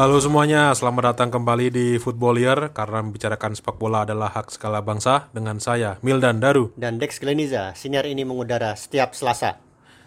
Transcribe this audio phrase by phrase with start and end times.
[0.00, 5.28] Halo semuanya, selamat datang kembali di Footballier karena membicarakan sepak bola adalah hak segala bangsa
[5.36, 6.72] dengan saya Mildan Daru.
[6.72, 9.60] Dan Dex Gleniza, siniar ini mengudara setiap Selasa.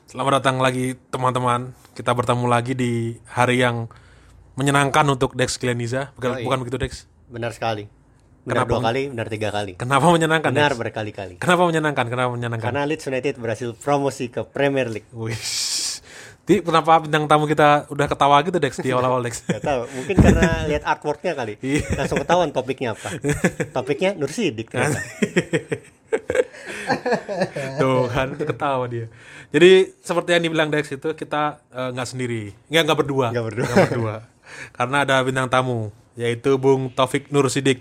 [0.09, 1.77] Selamat datang lagi teman-teman.
[1.93, 3.85] Kita bertemu lagi di hari yang
[4.57, 6.09] menyenangkan untuk Dex Gleniza.
[6.17, 6.45] Bukan, Yoi.
[6.49, 7.05] bukan begitu Dex?
[7.29, 7.85] Benar sekali.
[8.49, 8.69] Benar Kenapa?
[8.73, 9.71] dua kali, benar tiga kali.
[9.77, 10.51] Kenapa menyenangkan?
[10.57, 11.33] Benar berkali-kali.
[11.37, 12.05] Kenapa menyenangkan?
[12.09, 12.65] Kenapa menyenangkan?
[12.65, 15.05] Karena Leeds United berhasil promosi ke Premier League.
[15.13, 15.37] Wih.
[16.43, 19.47] Di, kenapa bintang tamu kita udah ketawa gitu Dex di awal-awal Dex?
[19.47, 21.55] Gak tahu, mungkin karena lihat artworknya kali.
[21.63, 21.87] Iya.
[21.95, 23.15] Langsung ketahuan topiknya apa.
[23.71, 24.67] Topiknya Nur Sidik.
[24.67, 24.99] ternyata.
[27.79, 29.07] Tuh kan itu ketawa dia.
[29.55, 33.63] Jadi seperti yang dibilang Dex itu kita eh, nggak sendiri, nggak nggak berdua, Nggak berdua.
[33.63, 34.15] Nggak berdua.
[34.75, 37.79] Karena ada bintang tamu yaitu Bung Taufik Nur Sidik.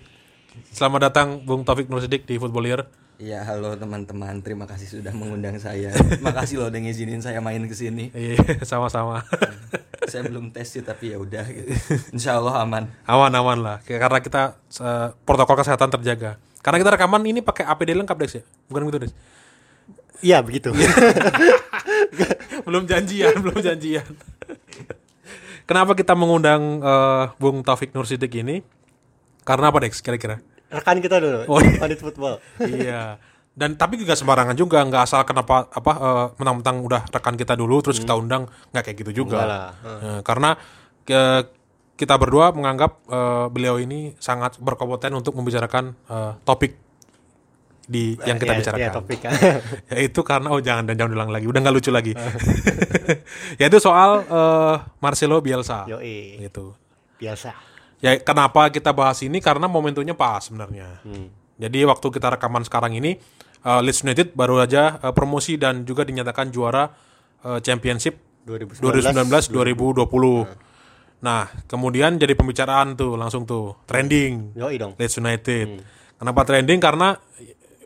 [0.70, 2.86] Selamat datang Bung Taufik Nur Sidik di Footballier.
[3.20, 5.94] Ya halo teman-teman, terima kasih sudah mengundang saya.
[6.26, 8.10] Makasih loh udah ngizinin saya main ke sini.
[8.10, 9.22] Iya sama-sama.
[10.10, 11.70] saya belum tes sih tapi ya udah gitu.
[12.10, 12.90] Insya Allah aman.
[13.06, 14.42] Aman-aman lah, Kayak- karena kita
[14.82, 16.40] eh, protokol kesehatan terjaga.
[16.62, 19.12] Karena kita rekaman ini pakai APD lengkap Dex ya, bukan gitu Dex?
[20.22, 20.70] Iya begitu.
[22.66, 24.06] belum janjian, belum janjian.
[25.62, 28.66] Kenapa kita mengundang eh, Bung Taufik Nur Sidik ini?
[29.46, 30.42] Karena apa Dex kira-kira?
[30.72, 31.76] Rekan kita dulu, Oh, iya.
[31.76, 32.40] Pandit Football.
[32.58, 33.20] iya.
[33.52, 37.78] Dan tapi juga sembarangan juga, nggak asal kenapa apa eh, mentang-mentang udah rekan kita dulu
[37.80, 39.38] terus kita undang nggak kayak gitu juga.
[39.38, 39.68] Lah.
[39.84, 40.56] Eh, karena
[41.02, 41.44] ke-
[41.92, 46.80] kita berdua menganggap eh, beliau ini sangat berkompeten untuk membicarakan eh, topik
[47.82, 48.80] di yang kita Iya, bicarakan.
[48.80, 49.32] iya, topik kan.
[49.90, 52.16] Yaitu karena oh jangan dan jangan ulang lagi, udah nggak lucu lagi.
[53.60, 55.84] Yaitu soal eh, Marcelo Bielsa.
[55.86, 56.72] Yoi, Gitu.
[57.18, 57.52] biasa.
[58.02, 60.98] Ya kenapa kita bahas ini karena momentumnya pas sebenarnya.
[61.06, 61.30] Hmm.
[61.54, 63.14] Jadi waktu kita rekaman sekarang ini
[63.62, 66.90] uh, Leeds United baru aja uh, promosi dan juga dinyatakan juara
[67.46, 68.82] uh, Championship 2019,
[69.14, 71.22] 2019 2020.
[71.22, 74.98] Nah, kemudian jadi pembicaraan tuh langsung tuh trending Yoi dong.
[74.98, 75.66] Leeds United.
[76.18, 76.82] Kenapa trending?
[76.82, 77.14] Karena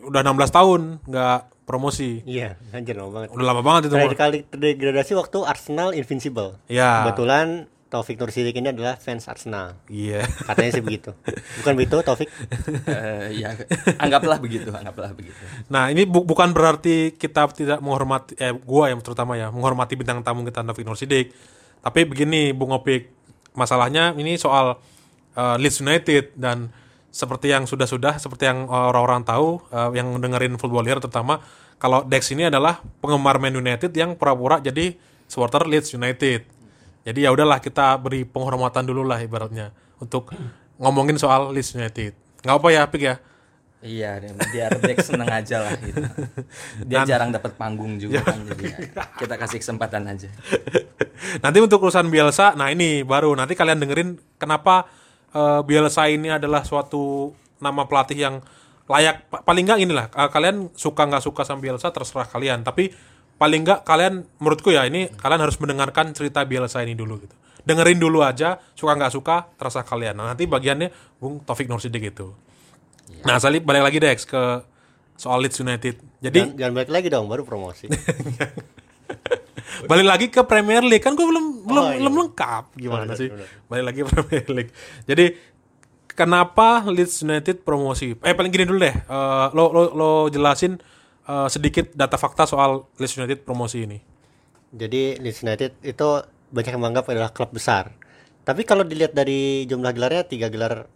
[0.00, 1.38] udah 16 tahun nggak
[1.68, 2.24] promosi.
[2.24, 3.28] Iya, anjir lama banget.
[3.36, 3.94] Udah lama banget itu.
[4.00, 6.56] Terakhir kali terdegradasi waktu Arsenal Invincible.
[6.72, 7.04] Ya.
[7.04, 9.78] Kebetulan Taufik Nur Sidik ini adalah fans Arsenal.
[9.86, 10.26] Iya.
[10.42, 11.14] Katanya sih begitu.
[11.62, 12.26] Bukan begitu Taufik?
[12.86, 13.54] Eh, ya
[13.98, 15.38] anggaplah begitu, anggaplah begitu.
[15.70, 20.22] Nah ini bu- bukan berarti kita tidak menghormati, eh gua yang terutama ya menghormati bintang
[20.22, 21.30] tamu kita Taufik Nur Sidik.
[21.78, 23.10] Tapi begini Bung Opik,
[23.54, 24.78] masalahnya ini soal
[25.34, 26.70] eh, Leeds United dan
[27.10, 31.38] seperti yang sudah-sudah, seperti yang orang-orang tahu, eh, yang dengerin footballier terutama,
[31.78, 34.96] kalau Dex ini adalah penggemar Man United yang pura-pura jadi
[35.26, 36.55] supporter Leeds United.
[37.06, 39.70] Jadi ya udahlah kita beri penghormatan dulu lah ibaratnya
[40.02, 40.34] untuk
[40.82, 42.18] ngomongin soal Leeds United.
[42.42, 43.16] Nggak apa ya, Pik ya?
[43.86, 44.18] Iya,
[44.50, 46.02] biar Dex seneng aja lah gitu.
[46.90, 48.78] Dia jarang dapat panggung juga kan, jadi ya,
[49.14, 50.26] kita kasih kesempatan aja.
[51.44, 54.90] nanti untuk urusan Bielsa, nah ini baru nanti kalian dengerin kenapa
[55.30, 57.30] eh, Bielsa ini adalah suatu
[57.62, 58.34] nama pelatih yang
[58.86, 59.30] layak.
[59.30, 62.66] Pa- Paling nggak inilah eh, kalian suka nggak suka sama Bielsa terserah kalian.
[62.66, 62.90] Tapi
[63.36, 67.36] paling nggak kalian menurutku ya ini kalian harus mendengarkan cerita Bielsa ini dulu gitu.
[67.66, 70.14] Dengerin dulu aja, suka nggak suka terserah kalian.
[70.14, 72.30] Nah, nanti bagiannya Bung Taufik Nursidik gitu.
[73.26, 74.62] Nah, Salib balik lagi Dex ke
[75.18, 75.98] soal Leeds United.
[76.22, 77.90] Jadi Jangan, jangan balik lagi dong, baru promosi.
[79.90, 81.98] balik lagi ke Premier League kan gue belum belum iya.
[82.00, 83.48] belum lengkap gimana benar, sih benar.
[83.68, 84.72] balik lagi ke Premier League
[85.04, 85.24] jadi
[86.16, 90.80] kenapa Leeds United promosi eh paling gini dulu deh Eh, lo lo lo jelasin
[91.22, 93.98] eh, sedikit data fakta soal Leeds United promosi ini
[94.72, 96.08] Jadi Leeds United itu
[96.50, 97.94] banyak yang menganggap adalah klub besar.
[98.42, 100.90] Tapi kalau dilihat dari jumlah gelarnya tiga gelar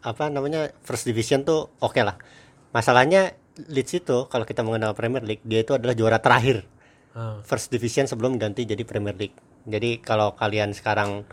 [0.00, 2.16] apa namanya first division tuh oke lah.
[2.70, 3.34] Masalahnya
[3.68, 6.64] Leeds itu kalau kita mengenal Premier League dia itu adalah juara terakhir
[7.10, 7.42] Ah.
[7.42, 9.34] first division sebelum ganti jadi Premier League.
[9.66, 11.26] Jadi kalau kalian sekarang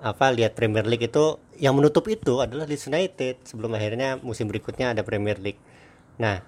[0.00, 4.96] apa lihat Premier League itu yang menutup itu adalah Leeds United sebelum akhirnya musim berikutnya
[4.96, 5.60] ada Premier League.
[6.16, 6.40] Nah,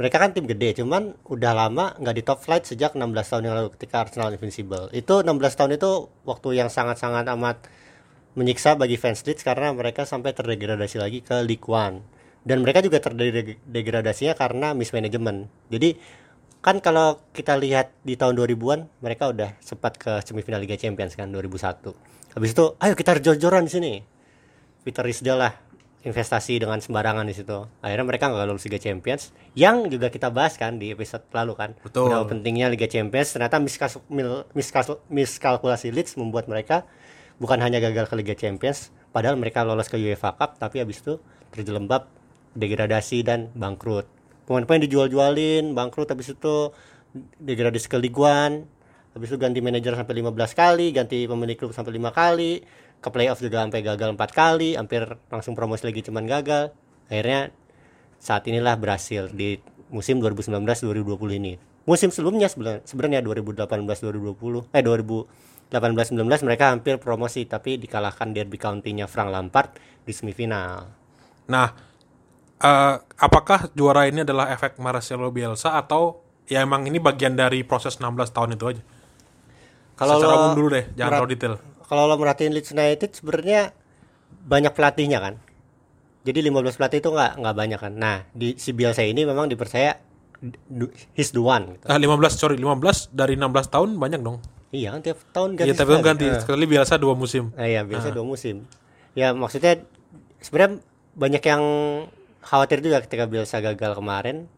[0.00, 3.54] mereka kan tim gede, cuman udah lama nggak di top flight sejak 16 tahun yang
[3.60, 4.88] lalu ketika Arsenal Invincible.
[4.90, 7.68] Itu 16 tahun itu waktu yang sangat-sangat amat
[8.34, 12.02] menyiksa bagi fans Leeds karena mereka sampai terdegradasi lagi ke League One.
[12.42, 15.48] Dan mereka juga terdegradasinya karena mismanagement.
[15.70, 15.96] Jadi
[16.64, 21.28] kan kalau kita lihat di tahun 2000-an mereka udah sempat ke semifinal Liga Champions kan
[21.28, 21.92] 2001.
[22.34, 23.94] Habis itu ayo kita jor-joran di sini.
[24.84, 25.52] Peter Risdale lah
[26.04, 27.64] investasi dengan sembarangan di situ.
[27.80, 31.70] Akhirnya mereka nggak lolos Liga Champions yang juga kita bahas kan di episode lalu kan.
[31.80, 32.12] Betul.
[32.12, 36.84] Betapa pentingnya Liga Champions ternyata miskas- mil- miskas- miskalkulasi Leeds membuat mereka
[37.40, 41.16] bukan hanya gagal ke Liga Champions padahal mereka lolos ke UEFA Cup tapi habis itu
[41.56, 42.04] terjelembab
[42.52, 44.04] degradasi dan bangkrut.
[44.44, 46.70] Pemain-pemain dijual-jualin, bangkrut habis itu
[47.40, 49.16] degradasi ke Ligue 1.
[49.16, 52.60] Habis itu ganti manajer sampai 15 kali, ganti pemilik klub sampai 5 kali.
[53.04, 56.72] Ke playoff juga sampai gagal empat kali hampir langsung promosi lagi cuman gagal
[57.12, 57.52] akhirnya
[58.16, 59.60] saat inilah berhasil di
[59.92, 61.04] musim 2019-2020
[61.36, 69.28] ini musim sebelumnya sebenarnya 2018-2020 eh 2018-19 mereka hampir promosi tapi dikalahkan Derby County-nya Frank
[69.28, 69.76] Lampard
[70.08, 71.04] di semifinal
[71.44, 71.68] Nah,
[72.60, 78.00] eh, apakah juara ini adalah efek Marcelo Bielsa atau ya emang ini bagian dari proses
[78.00, 78.82] 16 tahun itu aja?
[79.94, 81.54] Kalau Secara umum dulu deh, jangan terlalu detail.
[81.84, 83.72] Kalau lo merhatiin Leeds United sebenarnya
[84.44, 85.34] banyak pelatihnya kan.
[86.24, 87.92] Jadi 15 pelatih itu nggak nggak banyak kan.
[87.92, 90.00] Nah, di si Bielsa ini memang dipercaya
[91.12, 91.84] he's the one gitu.
[91.88, 94.40] Eh, 15, sorry, 15 dari 16 tahun banyak dong.
[94.74, 95.70] Iya kan tiap tahun ganti.
[95.70, 96.26] Iya, tapi kan ganti.
[96.26, 96.40] Eh.
[96.42, 97.54] Sekali biasa dua musim.
[97.54, 98.66] Nah, iya biasa dua musim.
[99.14, 99.86] Ya maksudnya
[100.42, 100.82] sebenarnya
[101.14, 101.62] banyak yang
[102.42, 104.50] khawatir juga ketika Bielsa gagal kemarin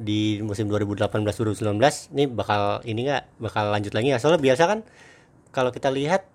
[0.00, 1.76] di musim 2018-2019
[2.16, 4.80] ini bakal ini nggak bakal lanjut lagi nggak soalnya biasa kan
[5.50, 6.26] kalau kita lihat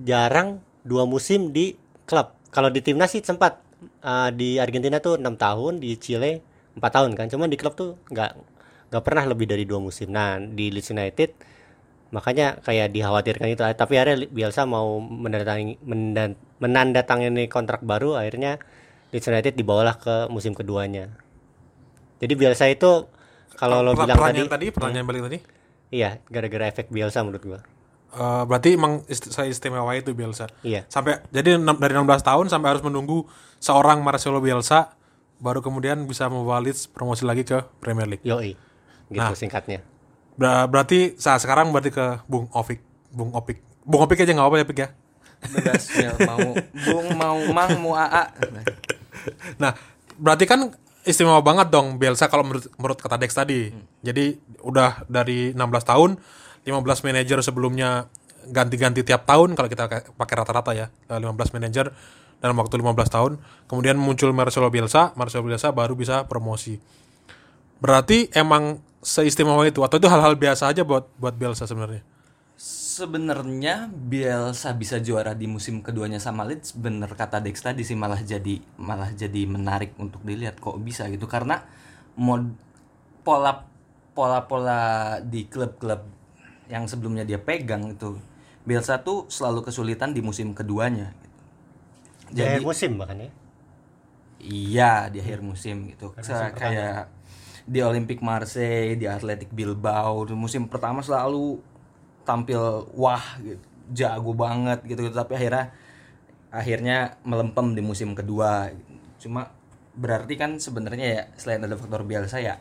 [0.00, 2.32] jarang dua musim di klub.
[2.52, 3.64] Kalau di timnas sih sempat.
[4.00, 6.40] Uh, di Argentina tuh enam tahun di Chile
[6.80, 7.28] empat tahun kan.
[7.28, 8.30] Cuman di klub tuh nggak
[8.88, 10.08] nggak pernah lebih dari dua musim.
[10.08, 11.30] Nah di Leeds United
[12.08, 13.62] makanya kayak dikhawatirkan itu.
[13.62, 15.76] Tapi akhirnya Bielsa mau menandatangani
[16.56, 18.56] menandatangani kontrak baru akhirnya
[19.12, 21.12] Leeds United dibawalah ke musim keduanya.
[22.16, 23.04] Jadi Bielsa itu
[23.60, 25.38] kalau lo bilang tadi, tadi, pertanyaan balik tadi.
[25.88, 27.60] iya gara-gara efek Bielsa menurut gua
[28.16, 30.48] eh, berarti emang ist saya istimewa itu Bielsa.
[30.60, 33.28] iya Sampai jadi enam- dari 16 tahun sampai harus menunggu
[33.58, 34.96] seorang Marcelo Bielsa
[35.36, 38.24] baru kemudian bisa membawa Leeds promosi lagi ke Premier League.
[38.24, 38.56] yoi
[39.06, 39.32] gitu Nah.
[39.32, 39.84] singkatnya
[40.34, 43.60] Ber- berarti saat sekarang berarti ke Bung Opik, Bung Opik.
[43.82, 44.88] Bung Opik aja nggak apa-apa ya Pik ya.
[45.46, 46.52] Bebas ya, mau
[46.82, 48.24] Bung mau Mang mau AA.
[49.56, 49.72] Nah,
[50.14, 50.72] berarti kan
[51.02, 53.70] istimewa banget dong Bielsa kalau menurut menurut kata Dex tadi.
[54.00, 56.10] Jadi udah dari 16 tahun,
[56.66, 58.10] 15 manajer sebelumnya
[58.50, 60.86] ganti-ganti tiap tahun kalau kita pakai rata-rata ya.
[60.90, 61.94] eh, 15 manajer
[62.42, 63.32] dalam waktu 15 tahun.
[63.70, 66.78] Kemudian muncul Marcelo Bielsa, Marcelo Bielsa baru bisa promosi.
[67.78, 72.02] Berarti emang seistimewa itu atau itu hal-hal biasa aja buat buat Bielsa sebenarnya.
[72.56, 78.24] Sebenarnya Bielsa bisa juara di musim keduanya sama Leeds bener kata Dex tadi sih malah
[78.24, 81.60] jadi malah jadi menarik untuk dilihat kok bisa gitu karena
[82.16, 82.56] mod
[83.20, 83.68] pola
[84.16, 84.80] pola pola
[85.20, 86.15] di klub-klub
[86.72, 88.18] yang sebelumnya dia pegang itu
[88.66, 91.38] Bielsa tuh selalu kesulitan di musim keduanya gitu.
[92.34, 93.30] jadi musim bahkan ya
[94.36, 96.12] Iya di akhir musim gitu.
[96.20, 97.08] Sa- kayak
[97.66, 101.58] di Olympic Marseille, di Athletic Bilbao, di musim pertama selalu
[102.28, 102.60] tampil
[102.94, 103.60] wah gitu,
[103.94, 105.16] jago banget gitu, gitu.
[105.16, 105.64] tapi akhirnya
[106.52, 106.96] akhirnya
[107.26, 108.70] melempem di musim kedua.
[109.22, 109.50] Cuma
[109.96, 112.56] berarti kan sebenarnya ya selain ada faktor Bielsa ya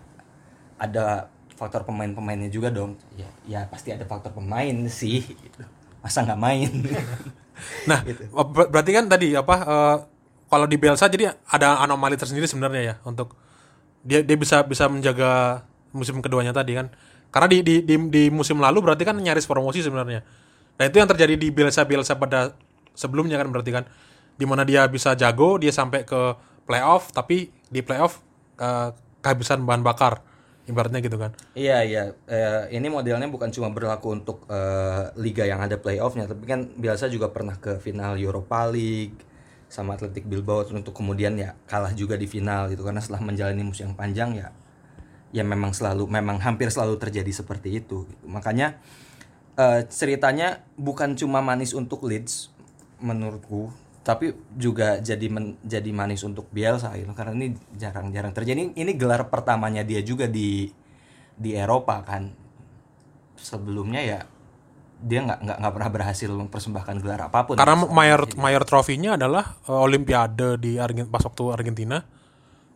[0.80, 3.00] ada faktor pemain-pemainnya juga dong.
[3.16, 5.24] Ya, ya pasti ada faktor pemain sih.
[5.24, 5.60] Gitu.
[6.04, 6.72] Masa nggak main?
[7.88, 8.04] Nah,
[8.52, 9.98] ber- berarti kan tadi apa eh,
[10.52, 13.32] kalau di Bielsa jadi ada anomali tersendiri sebenarnya ya untuk
[14.04, 15.64] dia dia bisa bisa menjaga
[15.96, 16.92] musim keduanya tadi kan.
[17.32, 20.20] Karena di di di, di musim lalu berarti kan nyaris promosi sebenarnya.
[20.76, 22.60] Nah, itu yang terjadi di Bielsa Bielsa pada
[22.92, 23.88] sebelumnya kan berarti kan
[24.36, 26.36] di mana dia bisa jago, dia sampai ke
[26.68, 28.20] playoff tapi di playoff
[28.60, 28.92] eh,
[29.24, 30.20] kehabisan bahan bakar
[30.66, 31.32] ibaratnya gitu kan.
[31.54, 36.46] Iya iya, Eh, ini modelnya bukan cuma berlaku untuk eh, liga yang ada playoffnya, tapi
[36.50, 39.18] kan biasa juga pernah ke final Europa League
[39.70, 43.92] sama Athletic Bilbao untuk kemudian ya kalah juga di final gitu karena setelah menjalani musim
[43.92, 44.50] yang panjang ya
[45.36, 48.08] ya memang selalu memang hampir selalu terjadi seperti itu.
[48.08, 48.24] gitu.
[48.24, 48.80] Makanya
[49.60, 52.54] eh, ceritanya bukan cuma manis untuk Leeds
[53.04, 58.54] menurutku, tapi juga jadi men- jadi manis untuk Bielsa gitu karena ini jarang-jarang terjadi.
[58.62, 60.70] Ini, ini gelar pertamanya dia juga di
[61.34, 62.30] di Eropa kan.
[63.34, 64.20] Sebelumnya ya
[65.02, 67.58] dia nggak nggak nggak pernah berhasil mempersembahkan gelar apa pun.
[67.58, 72.06] Karena mayor mayor trofinya adalah eh, Olimpiade di Argen, pas waktu Argentina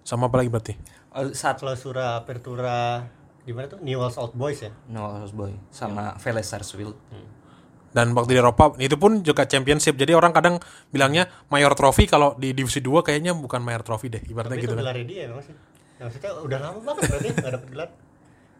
[0.01, 0.74] sama apa lagi berarti?
[1.13, 3.05] Oh, saat Clausura Apertura
[3.45, 6.98] gimana tuh Newell's Old Boys ya No Boy sama Vélez Sarsfield.
[7.89, 9.98] Dan waktu di Eropa itu pun juga championship.
[9.98, 14.22] Jadi orang kadang bilangnya mayor trofi kalau di divisi 2 kayaknya bukan mayor trofi deh.
[14.22, 14.84] Ibaratnya Tapi gitu itu kan.
[14.86, 15.55] gelarnya dia memang sih
[16.00, 17.89] Ya, maksudnya udah lama banget berarti nggak dapet gelar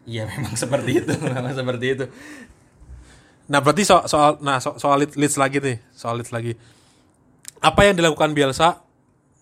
[0.04, 2.04] Iya memang seperti itu, memang seperti itu.
[3.48, 6.52] Nah, berarti so- soal nah so- soal Leeds- Leeds lagi nih, soal Leeds lagi.
[7.60, 8.80] Apa yang dilakukan Bielsa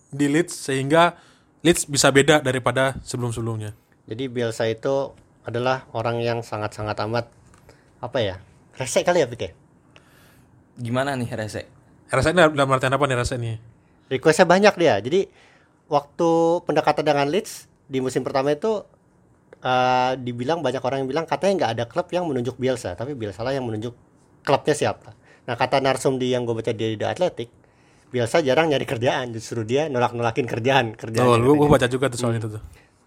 [0.09, 1.19] di Leeds sehingga
[1.63, 3.75] Leeds bisa beda daripada sebelum-sebelumnya?
[4.07, 7.27] Jadi Bielsa itu adalah orang yang sangat-sangat amat
[7.99, 8.37] apa ya?
[8.79, 9.51] Resek kali ya Pik ya?
[10.79, 11.67] Gimana nih Rese?
[12.09, 13.59] Rasa ini dalam artian apa nih rasa ini?
[14.09, 14.95] Requestnya banyak dia.
[15.03, 15.27] Jadi
[15.91, 16.31] waktu
[16.65, 18.87] pendekatan dengan Leeds di musim pertama itu
[19.61, 23.43] eh, dibilang banyak orang yang bilang katanya nggak ada klub yang menunjuk Bielsa, tapi Bielsa
[23.43, 23.93] lah yang menunjuk
[24.47, 25.13] klubnya siapa.
[25.51, 27.49] Nah kata Narsum di yang gue baca di The Athletic,
[28.09, 30.97] Bielsa jarang nyari kerjaan, justru dia nolak-nolakin kerjaan.
[30.97, 32.63] kerjaan Oh, lu gua baca juga tuh soal itu tuh.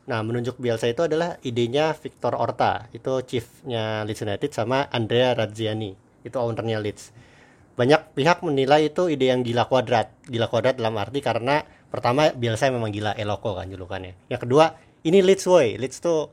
[0.05, 5.93] Nah, menunjuk Bielsa itu adalah idenya Victor Orta, itu chiefnya Leeds United sama Andrea Razziani,
[6.21, 7.13] itu ownernya Leeds.
[7.75, 10.11] Banyak pihak menilai itu ide yang gila kuadrat.
[10.27, 14.15] Gila kuadrat dalam arti karena pertama Bielsa memang gila eloko kan julukannya.
[14.27, 14.75] Yang kedua,
[15.07, 15.79] ini Leeds woy.
[15.79, 16.29] Leeds tuh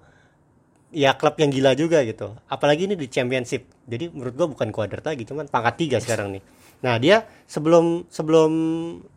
[0.91, 2.35] ya klub yang gila juga gitu.
[2.51, 3.69] Apalagi ini di championship.
[3.87, 6.43] Jadi menurut gua bukan kuadrat lagi, cuman pangkat tiga sekarang nih.
[6.85, 8.51] Nah, dia sebelum sebelum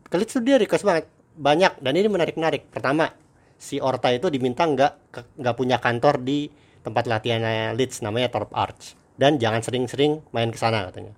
[0.08, 1.06] ke Leeds tuh dia request banget
[1.38, 2.70] banyak dan ini menarik-menarik.
[2.70, 3.10] Pertama,
[3.62, 6.50] si Orta itu diminta nggak nggak punya kantor di
[6.82, 11.13] tempat latihannya Leeds namanya Thorpe Arch dan jangan sering-sering main ke sana katanya.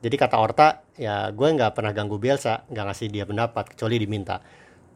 [0.00, 4.40] Jadi kata Orta, ya gue nggak pernah ganggu Bielsa, nggak ngasih dia pendapat kecuali diminta.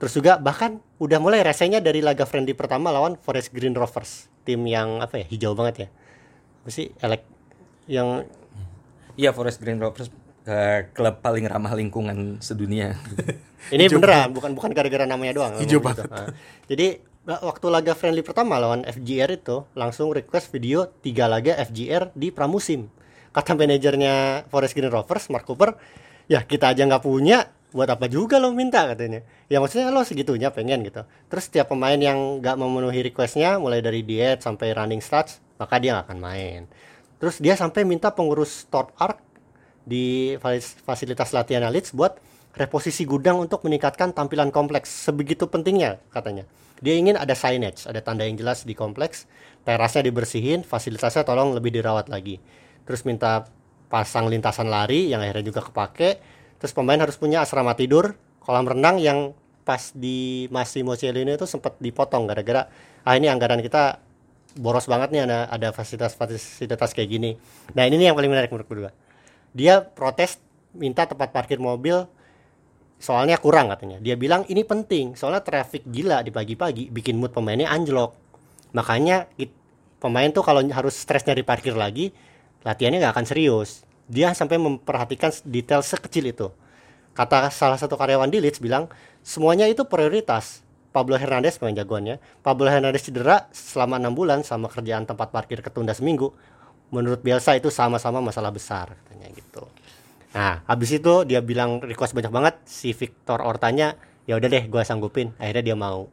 [0.01, 4.65] Terus juga bahkan udah mulai resenya dari laga friendly pertama lawan Forest Green Rovers, tim
[4.65, 5.89] yang apa ya hijau banget ya,
[6.65, 7.23] apa sih elek
[7.85, 8.25] yang
[9.15, 10.11] Iya Forest Green Rovers
[10.49, 12.99] eh, klub paling ramah lingkungan sedunia.
[13.75, 15.55] Ini beneran, bukan bukan gara-gara namanya doang.
[15.57, 16.05] Hijau ngomong gitu.
[16.11, 16.29] Nah,
[16.67, 16.87] Jadi
[17.25, 22.29] wa- waktu laga friendly pertama lawan FGR itu langsung request video tiga laga FGR di
[22.29, 22.91] pramusim.
[23.35, 25.75] Kata manajernya Forest Green Rovers, Mark Cooper,
[26.31, 29.27] ya kita aja nggak punya, buat apa juga lo minta katanya.
[29.51, 31.03] Ya maksudnya lo segitunya pengen gitu.
[31.27, 35.99] Terus setiap pemain yang nggak memenuhi requestnya, mulai dari diet sampai running stats, maka dia
[35.99, 36.61] nggak akan main.
[37.19, 39.19] Terus dia sampai minta pengurus Thorpe Arch
[39.83, 40.39] di
[40.87, 42.17] fasilitas latihan Leeds buat
[42.55, 45.11] reposisi gudang untuk meningkatkan tampilan kompleks.
[45.11, 46.47] Sebegitu pentingnya katanya.
[46.79, 49.27] Dia ingin ada signage, ada tanda yang jelas di kompleks,
[49.67, 52.39] terasnya dibersihin, fasilitasnya tolong lebih dirawat lagi.
[52.85, 53.49] Terus minta
[53.89, 56.21] pasang lintasan lari yang akhirnya juga kepake.
[56.61, 61.81] Terus pemain harus punya asrama tidur, kolam renang yang pas di Massimo Cellino itu sempat
[61.81, 62.69] dipotong gara-gara
[63.01, 63.97] ah ini anggaran kita
[64.61, 67.41] boros banget nih ada ada fasilitas-fasilitas kayak gini.
[67.73, 68.93] Nah, ini nih yang paling menarik menurut gue
[69.55, 70.43] dia protes
[70.75, 72.05] minta tempat parkir mobil
[72.99, 77.71] soalnya kurang katanya dia bilang ini penting soalnya traffic gila di pagi-pagi bikin mood pemainnya
[77.71, 78.19] anjlok
[78.75, 79.55] makanya it-
[80.03, 82.11] pemain tuh kalau harus stres nyari parkir lagi
[82.65, 83.85] latihannya nggak akan serius.
[84.09, 86.49] Dia sampai memperhatikan detail sekecil itu.
[87.15, 88.91] Kata salah satu karyawan di Leeds bilang
[89.23, 90.65] semuanya itu prioritas.
[90.91, 92.19] Pablo Hernandez pemain jagoannya.
[92.43, 96.35] Pablo Hernandez cedera selama enam bulan sama kerjaan tempat parkir ketunda seminggu.
[96.91, 99.67] Menurut Bielsa itu sama-sama masalah besar katanya gitu.
[100.35, 104.87] Nah habis itu dia bilang request banyak banget si Victor Ortanya ya udah deh gua
[104.87, 105.35] sanggupin.
[105.39, 106.07] Akhirnya dia mau.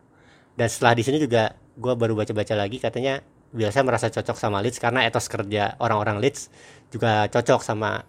[0.57, 4.79] Dan setelah di sini juga gua baru baca-baca lagi katanya Bielsa merasa cocok sama Leeds
[4.79, 6.47] karena etos kerja orang-orang Leeds
[6.87, 8.07] juga cocok sama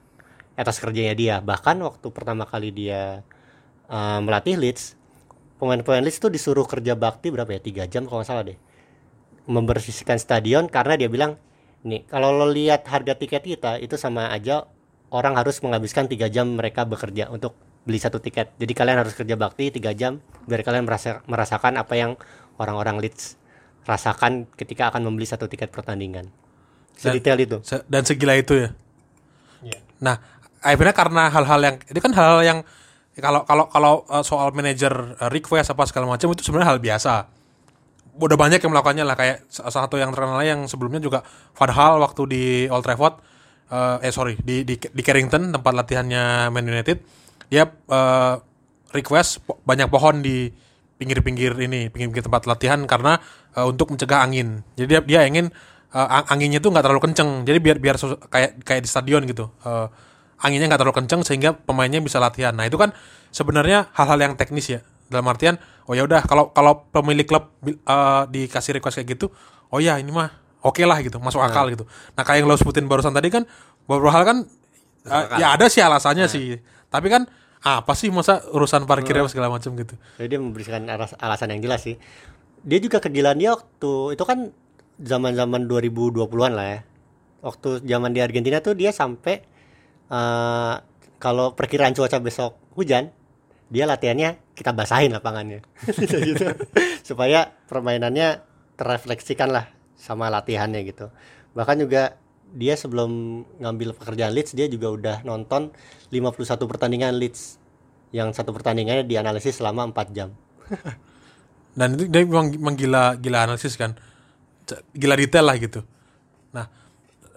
[0.55, 1.37] etos kerjanya dia.
[1.43, 3.27] Bahkan waktu pertama kali dia
[3.91, 4.95] eh, melatih Leeds
[5.59, 7.61] pemain-pemain Leeds tuh disuruh kerja bakti berapa ya?
[7.63, 8.59] Tiga jam kalau nggak salah deh.
[9.51, 11.35] Membersihkan stadion karena dia bilang
[11.83, 14.71] nih kalau lo lihat harga tiket kita itu sama aja
[15.11, 18.55] orang harus menghabiskan tiga jam mereka bekerja untuk beli satu tiket.
[18.63, 22.15] Jadi kalian harus kerja bakti tiga jam biar kalian merasa, merasakan apa yang
[22.63, 23.42] orang-orang Leeds
[23.83, 26.31] rasakan ketika akan membeli satu tiket pertandingan
[26.95, 28.69] sedetail itu Se- dan segila itu ya.
[29.63, 29.79] Iya.
[30.03, 30.17] Nah,
[30.63, 32.59] akhirnya karena hal-hal yang ini kan hal-hal yang
[33.19, 37.15] kalau kalau kalau uh, soal manajer uh, request apa segala macam itu sebenarnya hal biasa.
[38.13, 41.25] Udah banyak yang melakukannya lah kayak salah satu yang terkenal yang sebelumnya juga
[41.57, 43.17] Van Hal waktu di Old Trafford
[43.73, 47.01] uh, eh sorry di, di di Carrington tempat latihannya Man United
[47.49, 48.37] dia uh,
[48.93, 50.53] request po- banyak pohon di
[51.03, 53.19] pinggir-pinggir ini pinggir-pinggir tempat latihan karena
[53.59, 54.63] uh, untuk mencegah angin.
[54.79, 55.51] Jadi dia dia ingin
[55.91, 57.43] uh, ang- anginnya tuh nggak terlalu kenceng.
[57.43, 57.99] Jadi biar biar
[58.31, 59.51] kayak kayak di stadion gitu.
[59.67, 59.91] Uh,
[60.39, 62.55] anginnya nggak terlalu kenceng sehingga pemainnya bisa latihan.
[62.55, 62.95] Nah itu kan
[63.35, 64.81] sebenarnya hal-hal yang teknis ya.
[65.11, 67.53] Dalam artian oh ya udah kalau kalau pemilik klub
[67.85, 69.29] uh, dikasih request kayak gitu
[69.69, 70.33] oh ya ini mah
[70.65, 71.85] oke lah gitu masuk akal gitu.
[72.17, 73.45] Nah kayak yang lo sebutin barusan tadi kan
[73.85, 74.37] beberapa hal kan
[75.11, 76.57] uh, ya ada sih alasannya sih.
[76.89, 77.29] Tapi kan
[77.63, 81.87] apa sih masa urusan parkirnya segala macam gitu Jadi dia memberikan alas- alasan yang jelas
[81.87, 81.95] sih.
[82.63, 84.51] Dia juga kegilaan dia waktu itu kan
[84.99, 86.81] zaman-zaman 2020-an lah ya.
[87.43, 89.43] Waktu zaman di Argentina tuh dia sampai
[90.11, 90.75] eh,
[91.23, 93.15] kalau perkiraan cuaca besok hujan,
[93.71, 95.63] dia latihannya kita basahin lapangannya.
[96.29, 96.47] gitu.
[97.07, 98.43] Supaya permainannya
[98.75, 101.15] terrefleksikan lah sama latihannya gitu.
[101.55, 102.19] Bahkan juga
[102.53, 105.73] dia sebelum ngambil pekerjaan Leeds dia juga udah nonton
[106.13, 107.59] 51 pertandingan Leeds.
[108.13, 110.37] Yang satu pertandingannya dianalisis selama 4 jam.
[111.79, 113.97] dan itu dia memang, memang gila analisis kan.
[114.93, 115.81] Gila detail lah gitu.
[116.53, 116.69] Nah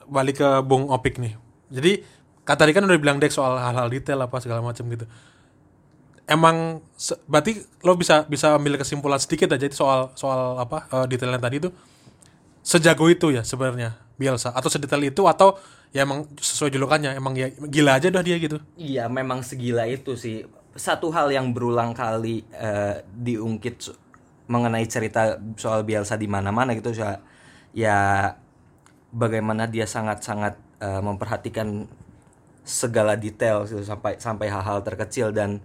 [0.05, 1.39] balik ke Bung Opik nih.
[1.71, 2.03] Jadi
[2.45, 5.07] kata tadi kan udah bilang Dek soal hal-hal detail apa segala macam gitu.
[6.27, 6.81] Emang
[7.29, 11.69] berarti lo bisa bisa ambil kesimpulan sedikit aja soal soal apa eh, detailnya tadi itu?
[12.65, 15.59] Sejago itu ya sebenarnya Bielsa atau sedetail itu atau
[15.91, 18.59] ya emang sesuai julukannya emang ya gila aja dah dia gitu.
[18.75, 20.43] Iya, memang segila itu sih.
[20.75, 23.95] Satu hal yang berulang kali eh, diungkit
[24.51, 27.23] mengenai cerita soal Bielsa di mana-mana gitu ya,
[27.71, 27.97] ya
[29.15, 31.87] bagaimana dia sangat-sangat eh, memperhatikan
[32.65, 35.63] segala detail gitu, sampai sampai hal-hal terkecil dan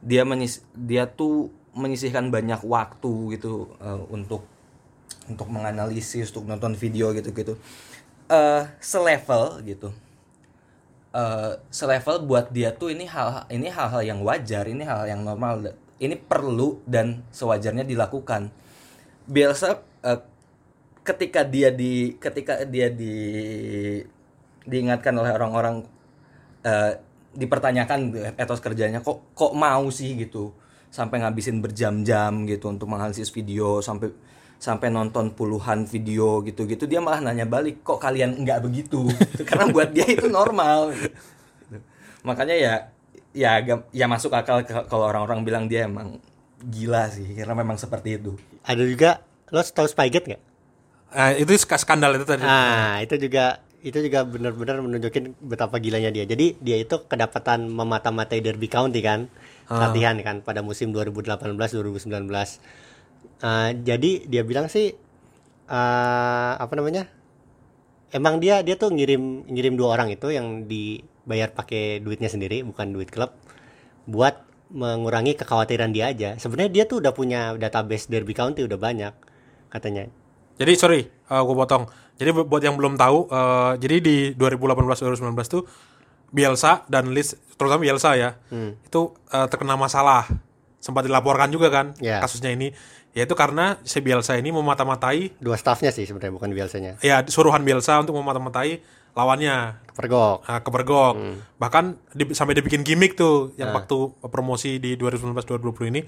[0.00, 4.48] dia menyis dia tuh menyisihkan banyak waktu gitu eh, untuk
[5.28, 7.58] untuk menganalisis, untuk nonton video gitu-gitu.
[8.26, 9.94] eh selevel gitu
[11.14, 15.72] eh selevel buat dia tuh ini hal ini hal-hal yang wajar, ini hal yang normal,
[16.02, 18.52] ini perlu dan sewajarnya dilakukan.
[19.24, 20.20] Bielsa eh,
[21.06, 23.14] ketika dia di ketika dia di
[24.66, 25.86] diingatkan oleh orang-orang
[26.66, 26.98] eh,
[27.36, 30.50] dipertanyakan etos kerjanya kok kok mau sih gitu
[30.88, 34.10] sampai ngabisin berjam-jam gitu untuk menganalisis video sampai
[34.56, 39.04] sampai nonton puluhan video gitu-gitu dia malah nanya balik kok kalian nggak begitu
[39.48, 40.96] karena buat dia itu normal
[42.22, 42.74] makanya ya
[43.32, 46.18] ya agak- ya masuk akal kalau orang-orang bilang dia emang
[46.58, 48.32] gila sih karena memang seperti itu
[48.64, 49.10] Ada juga
[49.52, 50.42] lo tahu Spygate nggak?
[51.06, 52.42] Nah, itu sk- skandal itu tadi.
[52.42, 56.26] Ah, itu juga itu juga benar-benar menunjukin betapa gilanya dia.
[56.26, 59.30] Jadi dia itu kedapatan memata-matai Derby County kan,
[59.70, 62.26] latihan kan pada musim 2018-2019.
[63.38, 64.96] Ah, jadi dia bilang sih
[65.66, 67.04] ah, apa namanya?
[68.08, 72.94] Emang dia dia tuh ngirim ngirim dua orang itu yang dibayar pakai duitnya sendiri, bukan
[72.94, 73.34] duit klub,
[74.06, 76.30] buat mengurangi kekhawatiran dia aja.
[76.38, 79.12] Sebenarnya dia tuh udah punya database Derby County udah banyak
[79.68, 80.06] katanya.
[80.56, 81.84] Jadi sorry, gue potong.
[82.16, 85.62] Jadi bu- buat yang belum tahu, eh, jadi di 2018-2019 tuh
[86.32, 88.40] Bielsa dan Leeds, terutama Bielsa ya,
[88.80, 90.24] itu eh, terkena masalah.
[90.80, 92.22] Sempat dilaporkan juga kan Ya.
[92.22, 92.70] kasusnya ini,
[93.16, 97.00] yaitu karena si Bielsa ini memata-matai, Dua staffnya sih sebenarnya bukan biasanya.
[97.00, 100.44] ya suruhan Bielsa untuk memata-matai lawannya Pergok.
[100.44, 101.14] uh, kebergok.
[101.56, 106.04] Bahkan di- sampai dibikin gimmick tuh yang waktu promosi di 2019-2020 ini.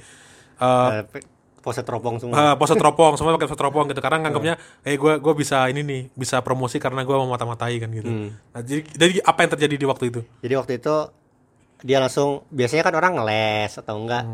[0.59, 1.25] Eh, pe-
[1.59, 2.37] pose teropong semua.
[2.37, 5.81] Eh, pose teropong semua pakai pose teropong gitu karena nganggapnya eh gue gue bisa ini
[5.81, 8.09] nih bisa promosi karena gue mau mata-matai kan gitu
[8.53, 10.95] nah, jadi, jadi apa yang terjadi di waktu itu Jadi waktu itu
[11.81, 14.25] dia langsung biasanya kan orang ngeles atau enggak.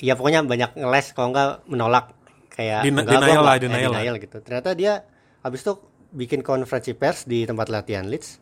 [0.00, 2.14] Ya pokoknya banyak ngeles kalau enggak menolak
[2.48, 4.00] kayak Din- enggak, gua denial lah, enggak." Eh, denial lah.
[4.00, 4.36] denial gitu.
[4.40, 4.92] Ternyata dia
[5.42, 5.72] habis itu
[6.12, 8.40] bikin konferensi pers di tempat latihan Leeds.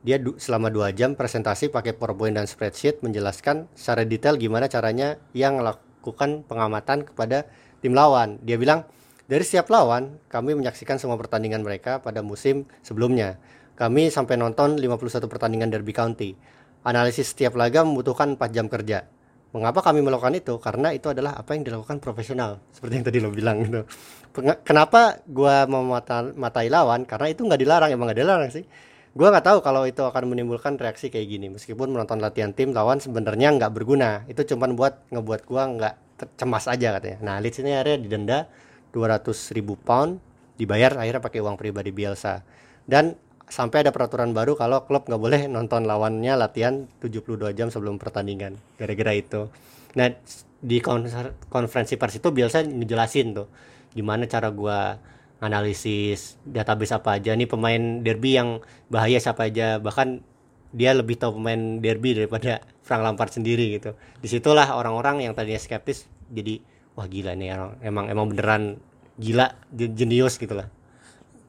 [0.00, 5.20] Dia du- selama dua jam presentasi pakai PowerPoint dan spreadsheet menjelaskan secara detail gimana caranya
[5.36, 7.44] yang melakukan pengamatan kepada
[7.84, 8.40] tim lawan.
[8.40, 8.88] Dia bilang
[9.28, 13.36] dari setiap lawan kami menyaksikan semua pertandingan mereka pada musim sebelumnya.
[13.76, 16.36] Kami sampai nonton 51 pertandingan Derby County.
[16.80, 19.04] Analisis setiap laga membutuhkan 4 jam kerja.
[19.50, 20.54] Mengapa kami melakukan itu?
[20.62, 22.62] Karena itu adalah apa yang dilakukan profesional.
[22.70, 23.82] Seperti yang tadi lo bilang gitu.
[24.62, 27.02] Kenapa gua mau mata- matai lawan?
[27.02, 28.62] Karena itu nggak dilarang, emang nggak dilarang sih.
[29.10, 31.50] Gua nggak tahu kalau itu akan menimbulkan reaksi kayak gini.
[31.50, 34.22] Meskipun menonton latihan tim lawan sebenarnya nggak berguna.
[34.30, 35.94] Itu cuman buat ngebuat gua nggak
[36.38, 37.18] cemas aja katanya.
[37.18, 38.38] Nah, Leeds ini akhirnya didenda
[38.94, 40.22] 200 ribu pound,
[40.54, 42.46] dibayar akhirnya pakai uang pribadi Bielsa.
[42.86, 43.18] Dan
[43.50, 48.54] sampai ada peraturan baru kalau klub nggak boleh nonton lawannya latihan 72 jam sebelum pertandingan
[48.78, 49.50] gara-gara itu.
[49.98, 50.14] Nah
[50.62, 50.78] di
[51.50, 53.50] konferensi pers itu Bielsa ngejelasin tuh
[53.90, 55.02] gimana cara gua
[55.42, 57.34] analisis database apa aja.
[57.34, 59.82] Nih pemain derby yang bahaya siapa aja.
[59.82, 60.22] Bahkan
[60.70, 63.98] dia lebih tahu pemain derby daripada Frank Lampard sendiri gitu.
[64.22, 66.62] Di situlah orang-orang yang tadinya skeptis jadi
[66.94, 68.62] wah gila nih orang emang emang beneran
[69.18, 70.70] gila je- jenius gitu lah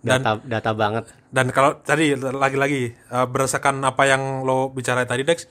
[0.02, 1.04] Dan- data data banget.
[1.30, 5.46] Dan kalau tadi lagi-lagi eh, berdasarkan apa yang lo bicara tadi Dex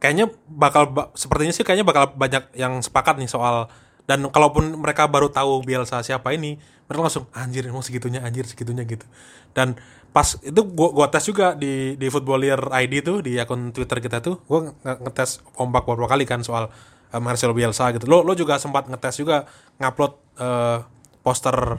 [0.00, 3.70] kayaknya bakal ba- sepertinya sih kayaknya bakal banyak yang sepakat nih soal
[4.02, 6.58] dan kalaupun mereka baru tahu Bielsa siapa ini
[6.90, 9.06] mereka langsung anjir emang segitunya anjir segitunya gitu.
[9.54, 9.78] Dan
[10.10, 14.18] pas itu gua gua tes juga di di Footballier ID tuh di akun Twitter kita
[14.18, 16.66] tuh gua nge- ngetes ombak beberapa kali kan soal
[17.14, 18.10] eh, Marcelo Bielsa gitu.
[18.10, 19.46] Lo lo juga sempat ngetes juga
[19.78, 20.78] ngupload eh,
[21.22, 21.78] poster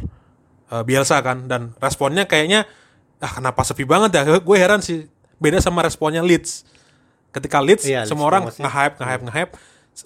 [0.69, 2.63] eh, Bielsa kan dan responnya kayaknya
[3.23, 4.21] ah kenapa sepi banget ya?
[4.39, 5.07] Gue heran sih
[5.39, 6.63] beda sama responnya Leeds.
[7.33, 8.61] Ketika Leeds Iya, Leeds semua orang promosi.
[8.61, 9.51] nge-hype nge-hype nge-hype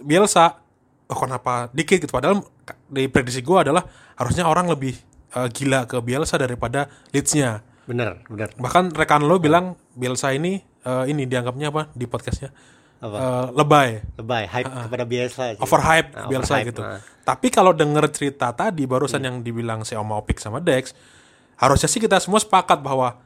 [0.06, 0.46] Bielsa
[1.08, 2.00] oh kenapa dikit?
[2.04, 2.12] Gitu.
[2.12, 2.46] Padahal
[2.88, 3.84] di prediksi gue adalah
[4.16, 4.96] harusnya orang lebih
[5.36, 7.62] eh, gila ke Bielsa daripada Leeds-nya.
[7.88, 11.90] Bener bener bahkan rekan lo bilang Bielsa ini eh, ini dianggapnya apa?
[11.96, 12.52] Di podcastnya
[12.98, 13.16] Apa?
[13.16, 15.60] Eh, lebay lebay hype kepada Bielsa sih.
[15.60, 16.82] overhype Ah, Bielsa overhype, gitu.
[16.82, 16.98] ah.
[17.24, 19.28] Tapi kalau denger cerita tadi barusan Hmm.
[19.28, 20.98] yang dibilang si Oma Opik sama Dex,
[21.56, 23.22] harusnya sih kita semua sepakat bahwa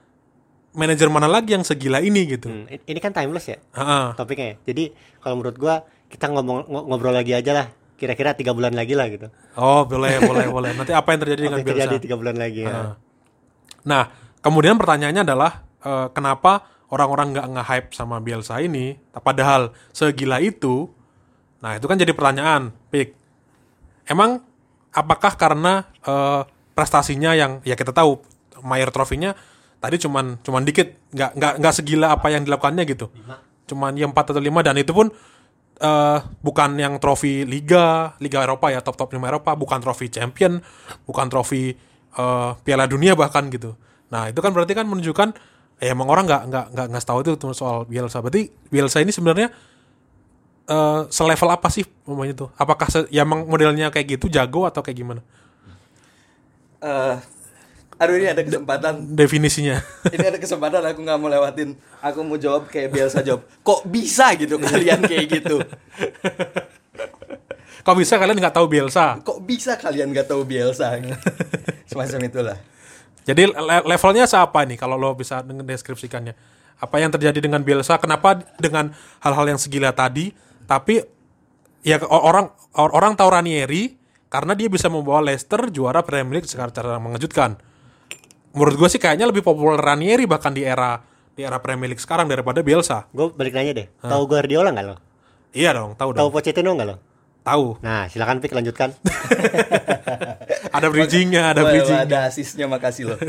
[0.71, 2.47] manajer mana lagi yang segila ini gitu.
[2.47, 4.05] Hmm, ini kan timeless ya Heeh.
[4.13, 4.60] topiknya.
[4.62, 7.67] Jadi kalau menurut gua kita ngomong ngo- ngobrol lagi aja lah.
[7.93, 9.29] Kira-kira tiga bulan lagi lah gitu.
[9.53, 10.71] Oh boleh boleh boleh.
[10.73, 12.97] Nanti apa yang terjadi dengan yang terjadi tiga bulan lagi ya.
[13.84, 14.03] Nah
[14.39, 20.91] kemudian pertanyaannya adalah eh, kenapa orang-orang nggak nge-hype sama Bielsa ini padahal segila itu
[21.63, 23.13] nah itu kan jadi pertanyaan pik.
[24.10, 24.43] Emang
[24.91, 26.41] apakah karena eh,
[26.75, 28.19] prestasinya yang ya kita tahu
[28.62, 29.34] Mayer trofinya
[29.82, 33.10] tadi cuman cuman dikit nggak nggak nggak segila apa yang dilakukannya gitu.
[33.65, 35.10] Cuman ya 4 atau 5 dan itu pun
[35.82, 40.62] eh bukan yang trofi liga liga Eropa ya top top 5 Eropa bukan trofi champion
[41.10, 41.73] bukan trofi
[42.17, 43.73] eh, Piala Dunia bahkan gitu.
[44.13, 45.34] Nah itu kan berarti kan menunjukkan
[45.82, 48.22] eh, emang orang nggak nggak nggak nggak tahu itu soal Bielsa.
[48.22, 49.50] Berarti Bielsa ini sebenarnya
[50.70, 52.50] eh selevel apa sih umumnya tuh?
[52.54, 55.22] Apakah ya emang modelnya kayak gitu jago atau kayak gimana?
[56.82, 57.15] Eh,
[57.98, 58.94] aduh ini ada kesempatan.
[59.13, 59.82] definisinya.
[60.13, 61.74] Ini ada kesempatan aku nggak mau lewatin.
[62.02, 65.62] Aku mau jawab kayak biasa jawab kok bisa gitu kalian kayak gitu?
[67.82, 69.17] Kok bisa kalian nggak tahu Bielsa?
[69.26, 70.94] Kok bisa kalian nggak tahu Bielsa?
[71.89, 72.58] Semacam itulah
[73.21, 76.34] Jadi le- levelnya siapa nih kalau lo bisa deskripsikannya?
[76.81, 78.01] Apa yang terjadi dengan Bielsa?
[78.01, 78.89] Kenapa dengan
[79.21, 80.34] hal-hal yang segila tadi,
[80.65, 80.97] tapi
[81.86, 83.93] ya orang or- orang tahu Ranieri
[84.27, 87.62] karena dia bisa membawa Leicester juara Premier League secara cara mengejutkan.
[88.51, 90.97] Menurut gue sih kayaknya lebih populer Ranieri bahkan di era
[91.31, 93.05] di era Premier League sekarang daripada Bielsa.
[93.13, 93.88] Gue balik nanya deh.
[94.01, 94.95] Tahu Guardiola nggak lo?
[95.53, 96.34] Iya dong, tahu Tahu dong.
[96.34, 96.95] Pochettino nggak lo?
[97.41, 97.82] Tahu.
[97.82, 98.93] Nah, silakan Pik lanjutkan.
[100.71, 101.99] Ada bridgingnya, ada bridging.
[101.99, 103.19] ada asisnya makasih loh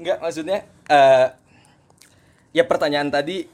[0.00, 1.26] Enggak maksudnya eh
[2.56, 3.44] ya pertanyaan tadi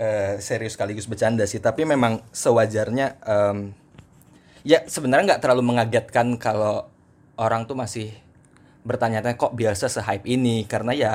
[0.00, 3.76] eh, serius sekaligus bercanda sih tapi memang sewajarnya em,
[4.64, 6.88] ya sebenarnya nggak terlalu mengagetkan kalau
[7.36, 8.16] orang tuh masih
[8.82, 11.12] bertanya-tanya kok biasa se-hype ini karena ya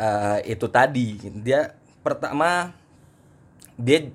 [0.00, 2.72] eh, itu tadi dia pertama
[3.76, 4.08] dia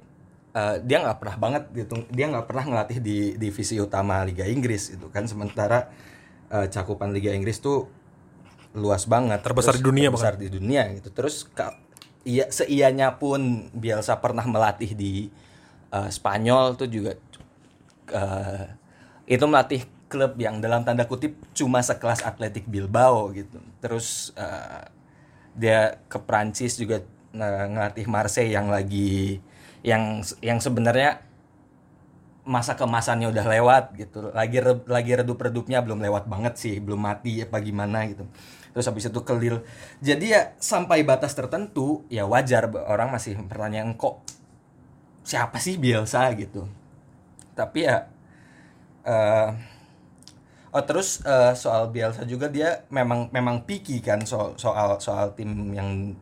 [0.59, 4.91] eh, dia nggak pernah banget gitu dia nggak pernah ngelatih di divisi utama Liga Inggris
[4.91, 5.23] itu kan.
[5.23, 5.87] Sementara
[6.51, 7.87] eh, cakupan Liga Inggris tuh
[8.75, 9.39] luas banget.
[9.39, 11.09] Terbesar Terus di dunia terbesar di dunia gitu.
[11.15, 11.79] Terus ka-
[12.27, 15.31] iya seianya pun Bielsa pernah melatih di
[15.95, 17.15] eh, Spanyol tuh juga
[18.11, 18.65] eh,
[19.29, 23.61] itu melatih klub yang dalam tanda kutip cuma sekelas Atletic Bilbao gitu.
[23.79, 24.83] Terus eh,
[25.57, 29.37] dia ke Prancis juga ngelatih Marseille yang lagi
[29.83, 31.23] yang yang sebenarnya
[32.49, 34.33] masa kemasannya udah lewat gitu.
[34.33, 38.25] Lagi re- lagi redup-redupnya belum lewat banget sih belum mati apa gimana gitu.
[38.73, 39.61] Terus habis itu ke Lille
[40.01, 44.21] jadi ya sampai batas tertentu ya wajar orang masih pertanyaan kok
[45.25, 46.31] siapa sih Bielsa?
[46.35, 46.65] gitu.
[47.55, 48.07] Tapi ya
[49.05, 49.49] eh
[50.75, 55.73] oh terus eh, soal Bielsa juga dia memang memang picky kan soal soal soal tim
[55.73, 56.13] yang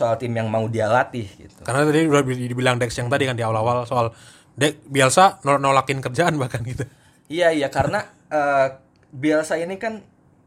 [0.00, 3.36] soal tim yang mau dia latih gitu Karena tadi udah dibilang Dex yang tadi kan
[3.36, 4.16] di awal-awal soal
[4.56, 6.88] Dex Bielsa nol- nolakin kerjaan bahkan gitu.
[7.28, 8.80] Iya iya karena eh,
[9.12, 10.00] Bielsa ini kan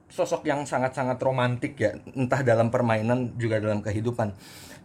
[0.10, 4.34] sosok yang sangat-sangat romantik ya entah dalam permainan juga dalam kehidupan.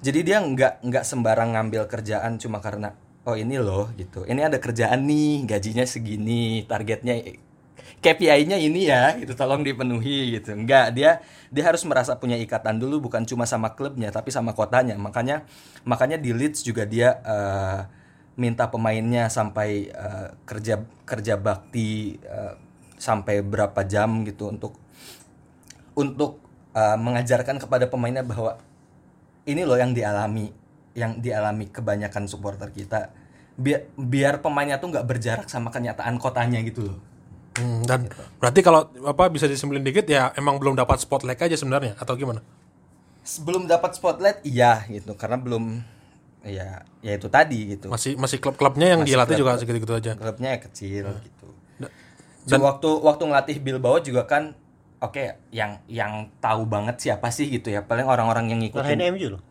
[0.04, 2.92] Jadi dia nggak nggak sembarang ngambil kerjaan cuma karena
[3.24, 4.24] oh ini loh gitu.
[4.28, 7.18] Ini ada kerjaan nih gajinya segini targetnya
[7.98, 10.54] KPI-nya ini ya itu tolong dipenuhi gitu.
[10.54, 11.18] Enggak dia
[11.50, 14.94] dia harus merasa punya ikatan dulu bukan cuma sama klubnya tapi sama kotanya.
[14.94, 15.42] Makanya
[15.82, 17.80] makanya di Leeds juga dia eh,
[18.38, 22.54] minta pemainnya sampai eh, kerja kerja bakti eh,
[22.98, 24.78] sampai berapa jam gitu untuk
[25.98, 26.38] untuk
[26.78, 28.62] eh, mengajarkan kepada pemainnya bahwa
[29.42, 30.54] ini loh yang dialami
[30.94, 33.11] yang dialami kebanyakan supporter kita
[33.58, 37.08] biar biar pemainnya tuh nggak berjarak sama kenyataan kotanya gitu loh
[37.59, 41.94] Hmm, dan berarti kalau apa bisa disimpulin dikit ya emang belum dapat spotlight aja sebenarnya
[41.97, 42.40] atau gimana?
[43.21, 45.85] sebelum dapat spotlight iya gitu karena belum
[46.40, 50.12] ya ya itu tadi gitu Masih masih klub-klubnya yang Masih dilatih klub- juga segitu-gitu aja.
[50.14, 51.47] klubnya ya kecil gitu
[52.49, 54.57] dan- waktu waktu ngelatih Bilbao juga kan
[54.99, 59.29] oke yang yang tahu banget siapa sih gitu ya paling orang-orang yang ngikutin Ngalahin MU
[59.37, 59.42] loh.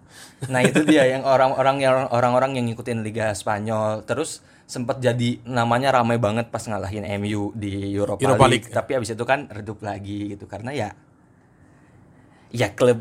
[0.50, 5.96] Nah itu dia yang orang-orang yang orang-orang yang ngikutin Liga Spanyol terus sempat jadi namanya
[5.96, 8.68] ramai banget pas ngalahin MU di Europa, Europa League.
[8.68, 8.76] League.
[8.76, 10.90] Tapi habis itu kan redup lagi gitu karena ya
[12.52, 13.00] ya klub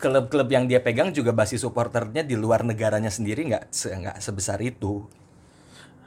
[0.00, 4.60] klub-klub yang dia pegang juga basis supporternya di luar negaranya sendiri nggak se- nggak sebesar
[4.64, 5.04] itu.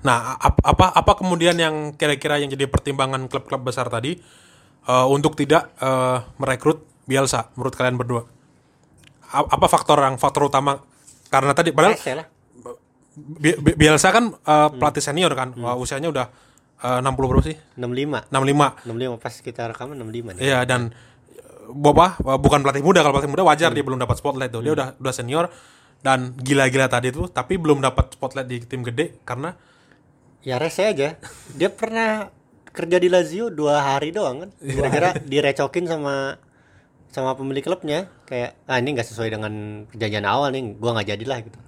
[0.01, 4.17] Nah, ap- apa apa kemudian yang kira-kira yang jadi pertimbangan klub-klub besar tadi
[4.85, 8.25] eh, untuk tidak eh, merekrut Bielsa menurut kalian berdua?
[9.29, 10.81] A- apa faktor yang faktor utama?
[11.29, 12.25] Karena tadi padahal Rese lah.
[13.21, 16.25] Bi- Bi- Bielsa kan eh, pelatih senior kan, Wah, usianya udah
[16.81, 17.55] eh, 60 berapa sih?
[17.77, 18.29] 65.
[18.29, 18.89] 65.
[18.89, 20.41] 65 pas kita rekaman 65 nih.
[20.41, 24.51] Iya dan eh, Boba bukan pelatih muda kalau pelatih muda wajar dia belum dapat spotlight
[24.51, 24.61] tuh.
[24.61, 25.45] Dia udah udah senior
[26.01, 29.53] dan gila-gila tadi tuh tapi belum dapat spotlight di tim gede karena
[30.41, 31.21] Ya rese aja.
[31.53, 32.33] Dia pernah
[32.73, 34.49] kerja di Lazio dua hari doang kan.
[34.57, 36.41] Gara-gara direcokin sama
[37.11, 41.43] sama pemilik klubnya kayak ah ini nggak sesuai dengan perjanjian awal nih gua nggak jadilah
[41.43, 41.59] gitu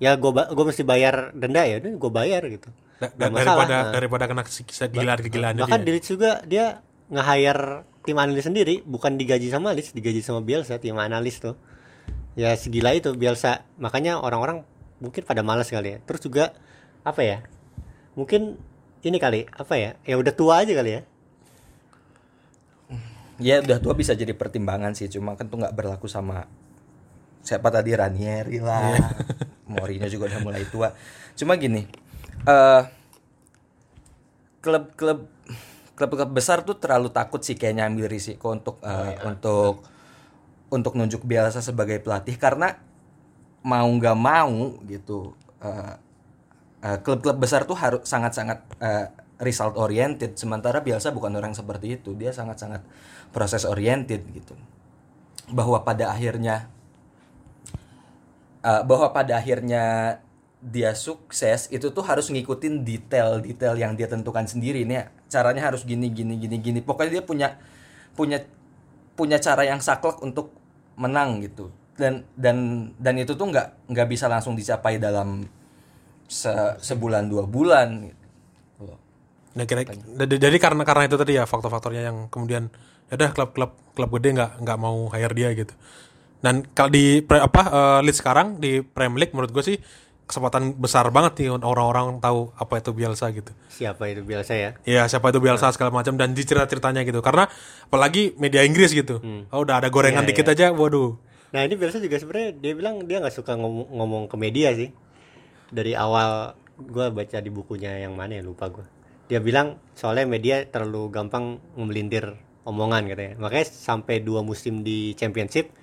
[0.00, 3.44] ya gua ba- gua mesti bayar denda ya udah gua bayar gitu Da- da- masalah.
[3.44, 3.92] daripada Nah.
[3.92, 5.86] daripada kena kegilaan-kegilaan bahkan dia.
[5.86, 6.64] di Leeds juga dia
[7.08, 11.52] nge-hire tim analis sendiri bukan digaji sama Leeds digaji sama Bielsa tim analis tuh
[12.32, 14.64] ya segila itu Bielsa makanya orang-orang
[14.98, 16.56] mungkin pada malas kali ya terus juga
[17.00, 17.38] apa ya
[18.12, 18.56] mungkin
[19.00, 21.02] ini kali apa ya ya udah tua aja kali ya
[23.40, 26.44] Ya udah tua bisa jadi pertimbangan sih, cuma kan tuh nggak berlaku sama
[27.50, 27.90] siapa tadi?
[27.90, 28.94] Ranieri lah,
[29.70, 30.94] Mourinho juga udah mulai tua.
[31.34, 31.82] Cuma gini,
[32.46, 32.82] eh
[34.62, 35.26] klub-klub
[35.98, 39.84] klub-klub besar tuh terlalu takut sih kayaknya ambil risiko untuk eh, untuk
[40.70, 42.38] untuk nunjuk Bielsa sebagai pelatih.
[42.38, 42.72] Karena
[43.66, 45.94] mau nggak mau gitu eh,
[46.86, 49.06] eh, klub-klub besar tuh harus sangat-sangat eh,
[49.42, 50.36] result oriented.
[50.40, 52.16] Sementara Bielsa bukan orang seperti itu.
[52.16, 52.80] Dia sangat-sangat
[53.34, 54.56] proses oriented gitu.
[55.50, 56.70] Bahwa pada akhirnya
[58.64, 60.18] eh, bahwa pada akhirnya
[60.60, 66.12] dia sukses itu tuh harus ngikutin detail-detail yang dia tentukan sendiri nih caranya harus gini
[66.12, 67.48] gini gini gini pokoknya dia punya
[68.12, 68.44] punya
[69.16, 70.52] punya cara yang saklek untuk
[71.00, 72.56] menang gitu dan dan
[73.00, 75.48] dan itu tuh nggak nggak bisa langsung dicapai dalam
[76.28, 78.26] se- sebulan dua bulan gitu.
[78.84, 78.98] loh.
[79.56, 79.82] Nah, kira,
[80.20, 82.70] jadi jadi karena karena itu tadi ya faktor-faktornya yang kemudian
[83.10, 85.74] ya udah klub-klub klub gede nggak nggak mau hire dia gitu.
[86.40, 89.76] Dan kalau di pre- apa eh, Leeds sekarang di Premier League menurut gue sih
[90.24, 93.50] kesempatan besar banget nih orang-orang tahu apa itu Bielsa gitu.
[93.66, 97.50] siapa itu Bielsa ya Iya siapa itu Bielsa segala macam dan di cerita-ceritanya gitu karena
[97.84, 99.18] apalagi media Inggris gitu.
[99.50, 101.18] Oh udah ada gorengan Iya, dikit aja, waduh.
[101.50, 104.94] Nah ini Bielsa juga sebenarnya dia bilang dia nggak suka ngomong, ngomong ke media sih.
[105.66, 108.86] Dari awal gua baca di bukunya yang mana ya lupa gua.
[109.26, 113.34] Dia bilang soalnya media terlalu gampang memelintir omongan katanya.
[113.34, 115.74] Makanya sampai dua musim di Championship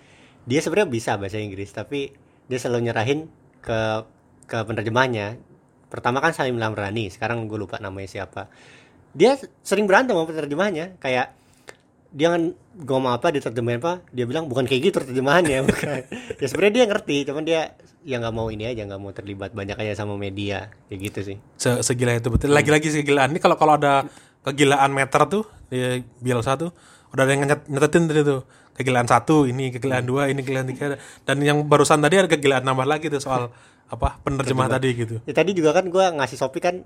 [0.47, 2.15] dia sebenarnya bisa bahasa Inggris tapi
[2.47, 3.27] dia selalu nyerahin
[3.59, 4.07] ke
[4.47, 5.35] ke penerjemahnya.
[5.91, 8.47] Pertama kan Salim Lamrani, sekarang gue lupa namanya siapa.
[9.11, 11.35] Dia sering berantem sama penerjemahnya kayak
[12.07, 12.55] dia kan
[12.87, 16.07] ngomong apa diterjemahin apa dia bilang bukan kayak gitu terjemahannya bukan
[16.39, 17.61] ya sebenarnya dia ngerti cuman dia
[18.07, 21.37] ya nggak mau ini aja nggak mau terlibat banyak aja sama media kayak gitu sih
[21.59, 22.55] Se segila itu betul.
[22.55, 24.07] Lagi-lagi segilaan ini kalau kalau ada
[24.47, 26.71] kegilaan meter tuh di Bielsa tuh
[27.11, 28.41] udah ada yang nyet- nyetetin tadi tuh.
[28.77, 31.01] Kegilaan satu ini kegilaan dua ini kegilaan tiga.
[31.25, 33.49] Dan yang barusan tadi ada kegilaan nambah lagi tuh soal
[33.87, 35.15] apa penerjemah tadi gitu.
[35.23, 36.83] ya tadi juga kan gua ngasih sopi kan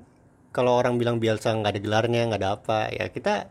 [0.53, 3.49] kalau orang bilang Bielsa nggak ada gelarnya nggak ada apa ya kita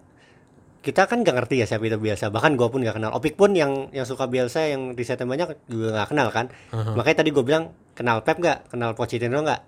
[0.80, 2.32] kita kan nggak ngerti ya siapa itu Bielsa.
[2.32, 3.10] Bahkan gua pun nggak kenal.
[3.12, 6.46] Opik pun yang yang suka Bielsa yang risetnya banyak juga nggak kenal kan.
[6.72, 8.72] Makanya tadi gue bilang kenal Pep nggak?
[8.72, 9.60] Kenal Pochettino nggak?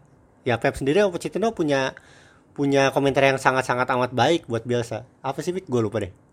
[0.49, 1.93] Ya Pep sendiri sama Pochettino punya
[2.57, 5.05] punya komentar yang sangat-sangat amat baik buat Bielsa.
[5.21, 5.69] Apa sih Pik?
[5.69, 6.32] Gue lupa deh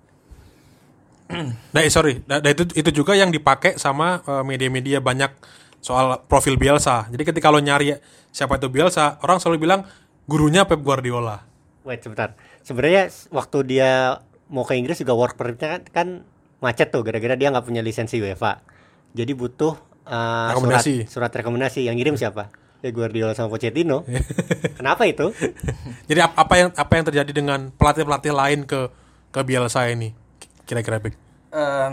[1.73, 5.29] Nah, eh, sorry, nah, nah, itu itu juga yang dipakai sama eh, media-media banyak
[5.79, 7.05] soal profil Bielsa.
[7.07, 7.93] Jadi ketika lo nyari
[8.29, 9.81] siapa itu Bielsa, orang selalu bilang
[10.25, 11.45] gurunya Pep Guardiola.
[11.81, 16.07] wait sebentar sebenarnya waktu dia mau ke Inggris juga work permitnya kan, kan
[16.59, 18.61] macet tuh gara-gara dia nggak punya lisensi UEFA
[19.09, 19.73] jadi butuh
[20.05, 20.95] uh, surat Rekomendasi.
[21.09, 24.05] surat rekomendasi yang ngirim siapa ya Guardiola sama Pochettino
[24.77, 25.33] kenapa itu
[26.05, 28.91] Jadi ap- apa yang apa yang terjadi dengan pelatih-pelatih lain ke
[29.29, 30.13] ke Bielsa ini?
[30.69, 31.17] Kira-kira Pik?
[31.49, 31.91] Eh,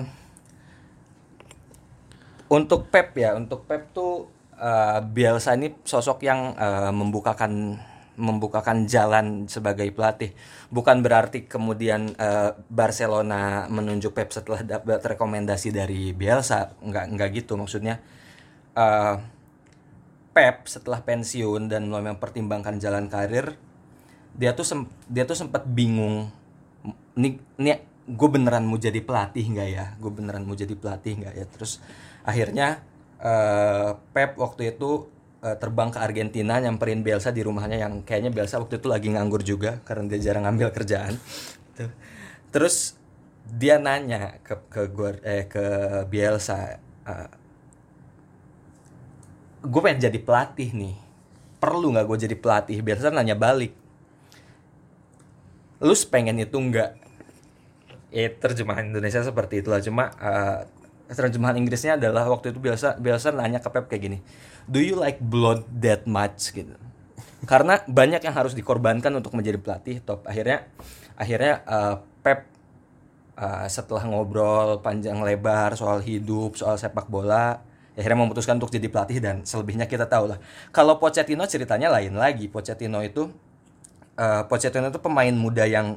[2.52, 7.80] untuk Pep ya, untuk Pep tuh eh, Bielsa ini sosok yang eh, membukakan
[8.20, 10.36] membukakan jalan sebagai pelatih.
[10.68, 17.56] Bukan berarti kemudian eh, Barcelona menunjuk Pep setelah dapat rekomendasi dari Bielsa, nggak nggak gitu
[17.56, 18.04] maksudnya.
[18.76, 19.16] Eh,
[20.36, 23.56] Pep setelah pensiun dan mulai mempertimbangkan jalan karir,
[24.36, 26.28] dia tuh dia tuh sempat bingung
[27.16, 29.86] nih nih gue beneran mau jadi pelatih nggak ya?
[29.98, 31.44] Gue beneran mau jadi pelatih nggak ya?
[31.50, 31.82] Terus
[32.22, 32.80] akhirnya
[33.18, 35.10] eh, Pep waktu itu
[35.42, 39.42] eh, terbang ke Argentina nyamperin Bielsa di rumahnya yang kayaknya Bielsa waktu itu lagi nganggur
[39.42, 41.18] juga karena dia jarang ngambil kerjaan.
[42.54, 42.94] Terus
[43.46, 45.66] dia nanya ke ke gua eh ke
[46.06, 47.30] Bielsa eh,
[49.66, 50.96] gue pengen jadi pelatih nih.
[51.58, 52.78] Perlu nggak gue jadi pelatih?
[52.86, 53.74] Bielsa nanya balik
[55.76, 56.96] lu pengen itu enggak
[58.10, 59.82] ya terjemahan Indonesia seperti itulah.
[59.82, 60.66] Cuma eh,
[61.12, 64.18] terjemahan Inggrisnya adalah waktu itu biasa biasa nanya ke Pep kayak gini
[64.66, 66.52] do you like blood that much?
[66.52, 66.74] Gitu.
[67.46, 70.26] Karena banyak yang harus dikorbankan untuk menjadi pelatih top.
[70.26, 70.66] Akhirnya
[71.14, 72.40] akhirnya eh, Pep
[73.38, 77.62] eh, setelah ngobrol panjang lebar soal hidup soal sepak bola
[77.96, 80.38] ya akhirnya memutuskan untuk jadi pelatih dan selebihnya kita tahu lah.
[80.68, 82.50] Kalau Pochettino ceritanya lain lagi.
[82.50, 83.30] Pochettino itu
[84.18, 85.96] eh, Pochettino itu pemain muda yang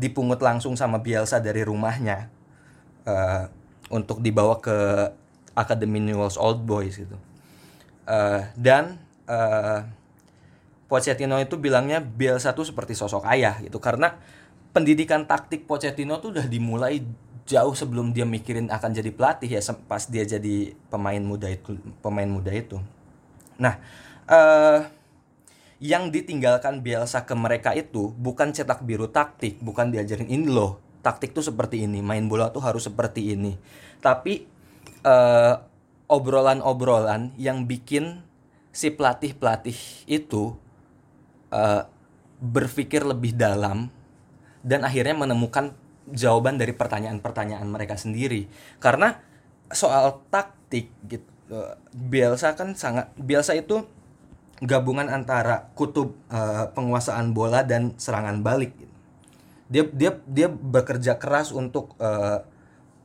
[0.00, 2.32] dipungut langsung sama Bielsa dari rumahnya.
[3.04, 3.44] Eh,
[3.90, 5.10] untuk dibawa ke
[5.52, 7.18] akademi Newell's Old Boys gitu.
[8.08, 8.96] Eh, dan
[9.28, 9.80] eh,
[10.90, 14.18] Pochettino itu bilangnya Bielsa tuh seperti sosok ayah gitu karena
[14.74, 17.02] pendidikan taktik Pochettino tuh udah dimulai
[17.46, 22.26] jauh sebelum dia mikirin akan jadi pelatih ya pas dia jadi pemain muda itu pemain
[22.30, 22.78] muda itu.
[23.58, 23.78] Nah,
[24.30, 24.99] eh
[25.80, 31.32] yang ditinggalkan Bielsa ke mereka itu bukan cetak biru taktik, bukan diajarin ini loh, taktik
[31.32, 33.56] tuh seperti ini, main bola tuh harus seperti ini.
[34.04, 34.44] Tapi
[35.00, 35.54] eh,
[36.06, 38.20] obrolan-obrolan yang bikin
[38.70, 40.52] si pelatih-pelatih itu
[41.48, 41.82] eh,
[42.40, 43.88] berpikir lebih dalam
[44.60, 45.72] dan akhirnya menemukan
[46.12, 48.52] jawaban dari pertanyaan-pertanyaan mereka sendiri.
[48.76, 49.16] Karena
[49.72, 51.24] soal taktik gitu,
[51.56, 53.80] eh, Bielsa kan sangat Bielsa itu
[54.60, 58.76] gabungan antara kutub eh, penguasaan bola dan serangan balik.
[59.70, 62.38] Dia dia dia bekerja keras untuk eh,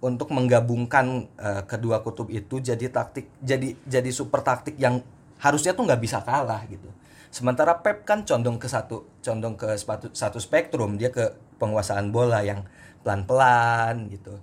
[0.04, 5.00] untuk menggabungkan eh, kedua kutub itu jadi taktik jadi jadi super taktik yang
[5.40, 6.92] harusnya tuh nggak bisa kalah gitu.
[7.32, 12.44] Sementara Pep kan condong ke satu condong ke sepatu, satu spektrum dia ke penguasaan bola
[12.44, 12.64] yang
[13.04, 14.40] pelan-pelan gitu.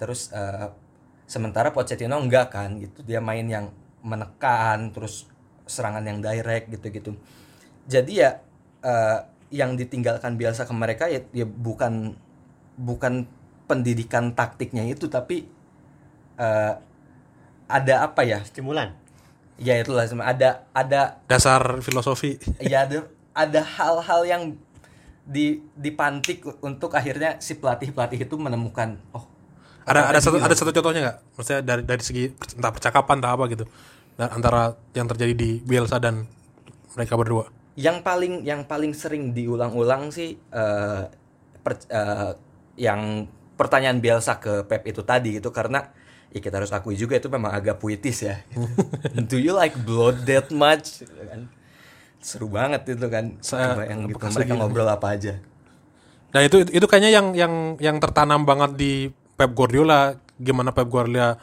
[0.00, 0.68] Terus eh,
[1.28, 3.72] sementara Pochettino enggak kan gitu dia main yang
[4.04, 5.24] menekan terus
[5.64, 7.16] serangan yang direct gitu-gitu.
[7.88, 8.40] Jadi ya
[8.84, 9.18] eh,
[9.52, 12.16] yang ditinggalkan biasa ke mereka ya, ya bukan
[12.74, 13.28] bukan
[13.64, 15.46] pendidikan taktiknya itu tapi
[16.40, 16.74] eh,
[17.68, 18.44] ada apa ya?
[18.44, 18.92] Stimulan.
[19.54, 22.42] Ya itulah sama ada ada Dasar filosofi.
[22.58, 24.42] ya ada ada hal-hal yang
[25.24, 29.24] di dipantik untuk akhirnya si pelatih-pelatih itu menemukan oh
[29.84, 31.18] Ada ada satu tadi ada satu contohnya nggak?
[31.36, 32.24] Maksudnya dari dari segi
[32.56, 33.68] entah percakapan entah apa gitu.
[34.14, 36.26] Dan antara yang terjadi di Bielsa dan
[36.94, 37.50] mereka berdua.
[37.74, 41.02] yang paling yang paling sering diulang-ulang sih eh,
[41.58, 42.30] per- eh,
[42.78, 45.90] yang pertanyaan Bielsa ke Pep itu tadi itu karena
[46.30, 48.38] ya kita harus akui juga itu memang agak puitis ya.
[49.30, 51.02] Do you like blood that much?
[51.02, 51.50] Gitu kan.
[52.22, 53.42] Seru banget itu kan.
[53.42, 54.54] Saya- yang gitu mereka segitu?
[54.54, 55.34] ngobrol apa aja.
[56.30, 58.92] Nah itu itu kayaknya yang yang yang tertanam banget di
[59.34, 60.14] Pep Guardiola.
[60.34, 61.42] Gimana Pep Guardiola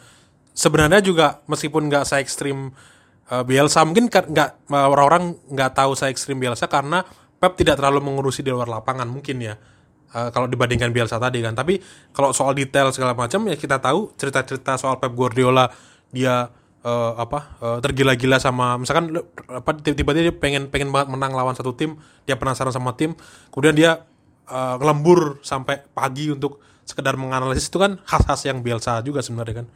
[0.51, 2.71] sebenarnya juga meskipun nggak se ekstrim
[3.31, 7.03] uh, Bielsa mungkin nggak uh, orang-orang nggak tahu se ekstrim Bielsa karena
[7.41, 9.57] Pep tidak terlalu mengurusi di luar lapangan mungkin ya.
[10.11, 11.55] Uh, kalau dibandingkan Bielsa tadi kan.
[11.55, 11.79] Tapi
[12.11, 15.71] kalau soal detail segala macam ya kita tahu cerita-cerita soal Pep Guardiola
[16.11, 16.51] dia
[16.83, 19.15] uh, apa uh, tergila-gila sama misalkan
[19.47, 23.15] apa tiba-tiba dia pengen pengen banget menang lawan satu tim, dia penasaran sama tim,
[23.49, 23.91] kemudian dia
[24.51, 29.67] uh, ngelembur sampai pagi untuk sekedar menganalisis itu kan khas-khas yang Bielsa juga sebenarnya kan.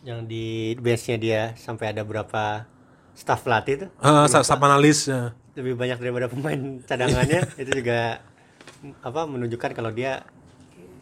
[0.00, 0.46] Yang di
[0.80, 2.64] benchnya dia sampai ada berapa
[3.12, 3.90] staff pelatih tuh?
[4.00, 5.36] Uh, staff analis ya.
[5.58, 7.44] lebih banyak daripada pemain cadangannya.
[7.62, 8.24] Itu juga
[9.04, 10.24] apa menunjukkan kalau dia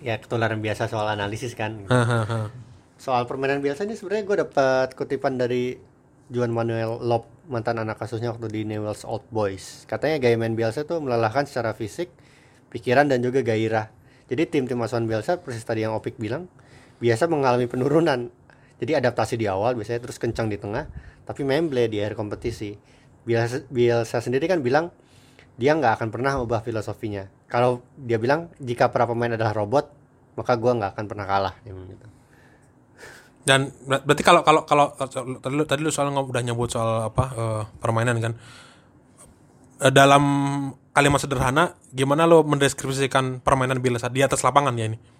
[0.03, 1.87] ya ketularan biasa soal analisis kan.
[1.87, 2.51] Hahaha.
[2.99, 5.79] soal permainan biasa ini sebenarnya gue dapat kutipan dari
[6.35, 9.89] Juan Manuel Lop mantan anak kasusnya waktu di Newell's Old Boys.
[9.89, 12.11] Katanya gaya main Bielsa tuh melelahkan secara fisik
[12.69, 13.89] pikiran dan juga gairah.
[14.29, 16.51] Jadi tim-tim asuhan Bielsa persis tadi yang Opik bilang
[17.01, 18.29] biasa mengalami penurunan
[18.79, 20.87] jadi adaptasi di awal biasanya terus kencang di tengah
[21.27, 22.75] tapi memble di akhir kompetisi
[23.27, 24.89] Bielsa, Bielsa sendiri kan bilang
[25.59, 29.91] dia nggak akan pernah ubah filosofinya kalau dia bilang jika para pemain adalah robot
[30.39, 32.07] maka gua nggak akan pernah kalah gitu.
[33.43, 34.87] Dan ber- berarti kalau kalau kalau
[35.43, 38.33] tadi lu, tadi lu soal udah nyebut soal apa eh, permainan kan.
[39.83, 40.23] Eh, dalam
[40.95, 45.18] kalimat sederhana gimana lo mendeskripsikan permainan Bielsa di atas lapangan ya ini?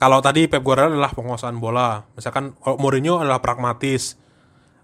[0.00, 4.16] Kalau tadi Pep Guardiola adalah penguasaan bola, misalkan kalau Mourinho adalah pragmatis.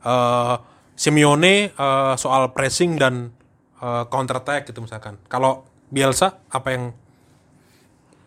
[0.05, 0.57] eh
[0.97, 3.33] Simeone eh, soal pressing dan
[3.81, 5.17] eh, counter attack gitu misalkan.
[5.29, 6.85] Kalau Bielsa apa yang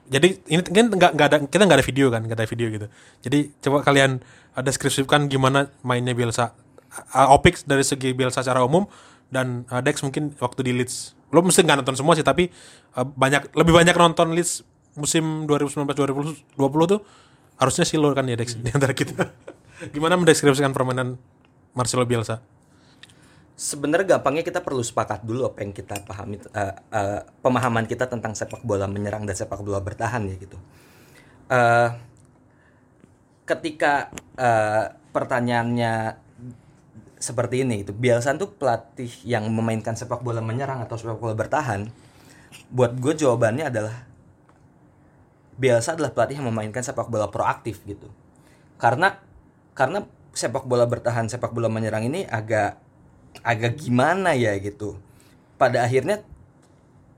[0.09, 2.87] jadi ini kan nggak ada kita nggak ada video kan nggak ada video gitu
[3.21, 4.17] jadi coba kalian
[4.57, 6.57] uh, deskripsikan gimana mainnya Bielsa
[7.13, 8.89] uh, Opix dari segi Bielsa secara umum
[9.29, 12.49] dan uh, Dex mungkin waktu di Leeds lo mesti nggak nonton semua sih tapi
[12.97, 14.65] uh, banyak lebih banyak nonton Leeds
[14.99, 16.99] musim 2019 2020 tuh
[17.55, 19.31] harusnya sih kan ya Dex di antara kita
[19.95, 21.15] gimana mendeskripsikan permainan
[21.71, 22.43] Marcelo Bielsa
[23.59, 28.31] Sebenarnya gampangnya kita perlu sepakat dulu apa yang kita pahami eh, eh, pemahaman kita tentang
[28.31, 30.55] sepak bola menyerang dan sepak bola bertahan ya gitu.
[31.51, 31.89] Eh,
[33.43, 36.15] ketika eh, pertanyaannya
[37.19, 41.91] seperti ini itu Bielsa tuh pelatih yang memainkan sepak bola menyerang atau sepak bola bertahan.
[42.71, 44.08] Buat gue jawabannya adalah
[45.59, 48.07] Bielsa adalah pelatih yang memainkan sepak bola proaktif gitu.
[48.79, 49.19] Karena
[49.75, 52.79] karena sepak bola bertahan, sepak bola menyerang ini agak
[53.43, 54.95] agak gimana ya gitu.
[55.59, 56.23] Pada akhirnya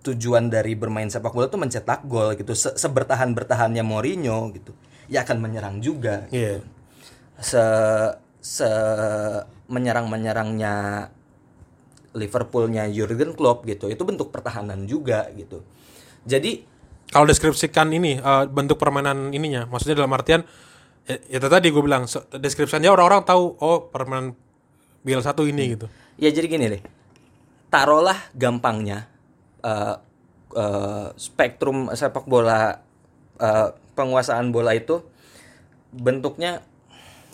[0.01, 2.57] tujuan dari bermain sepak bola tuh mencetak gol gitu.
[2.57, 4.73] Se- Sebertahan-bertahannya Mourinho gitu.
[5.11, 6.25] ya akan menyerang juga.
[6.33, 6.65] Iya.
[7.37, 7.61] Se
[8.41, 8.69] se
[9.69, 11.07] menyerang-menyerangnya
[12.17, 13.87] Liverpoolnya Jurgen Klopp gitu.
[13.91, 15.61] Itu bentuk pertahanan juga gitu.
[16.25, 16.70] Jadi
[17.11, 20.47] Kalau deskripsikan ini eh, bentuk permainan ininya, maksudnya dalam artian
[21.03, 24.33] ya, ya tadi gue bilang deskripsiannya orang-orang tahu oh permainan
[25.03, 25.87] BL satu ini gitu.
[26.15, 26.81] Ya jadi gini deh,
[27.67, 29.11] taruhlah gampangnya
[29.65, 29.95] eh,
[30.55, 32.79] eh, spektrum sepak bola
[33.41, 35.03] eh, penguasaan bola itu
[35.91, 36.63] bentuknya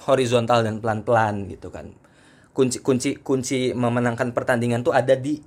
[0.07, 1.93] horizontal dan pelan-pelan gitu kan.
[2.55, 5.37] Kunci kunci kunci memenangkan pertandingan tuh ada di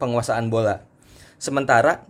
[0.00, 0.82] penguasaan bola.
[1.38, 2.09] Sementara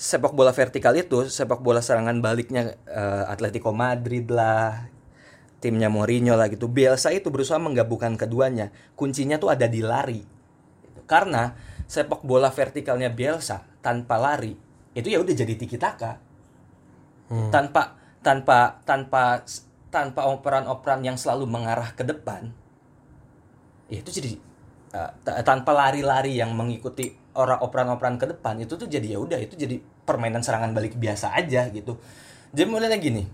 [0.00, 4.88] sepak bola vertikal itu sepak bola serangan baliknya eh, Atletico Madrid lah,
[5.60, 6.72] timnya Mourinho lah gitu.
[6.72, 8.72] Bielsa itu berusaha menggabungkan keduanya.
[8.96, 10.24] Kuncinya tuh ada di lari.
[11.04, 11.52] Karena
[11.84, 14.56] sepak bola vertikalnya Bielsa tanpa lari
[14.96, 16.16] itu ya udah jadi tiki taka.
[17.52, 17.94] Tanpa
[18.24, 19.44] tanpa tanpa
[19.92, 22.50] tanpa operan-operan yang selalu mengarah ke depan.
[23.86, 24.32] Ya itu jadi
[24.96, 29.40] uh, ta- tanpa lari-lari yang mengikuti orang operan-operan ke depan itu tuh jadi ya udah
[29.40, 31.96] itu jadi permainan serangan balik biasa aja gitu.
[32.52, 33.24] Jadi mulainya gini.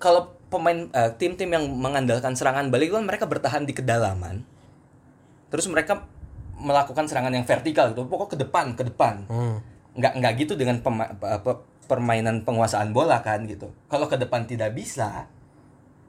[0.00, 4.42] Kalau pemain uh, tim-tim yang mengandalkan serangan balik kan mereka bertahan di kedalaman.
[5.52, 6.08] Terus mereka
[6.56, 8.08] melakukan serangan yang vertikal gitu.
[8.08, 9.26] Pokok ke depan, ke depan.
[9.92, 13.68] Nggak nggak gitu dengan pema- pe- pe- permainan penguasaan bola kan gitu.
[13.86, 15.28] Kalau ke depan tidak bisa,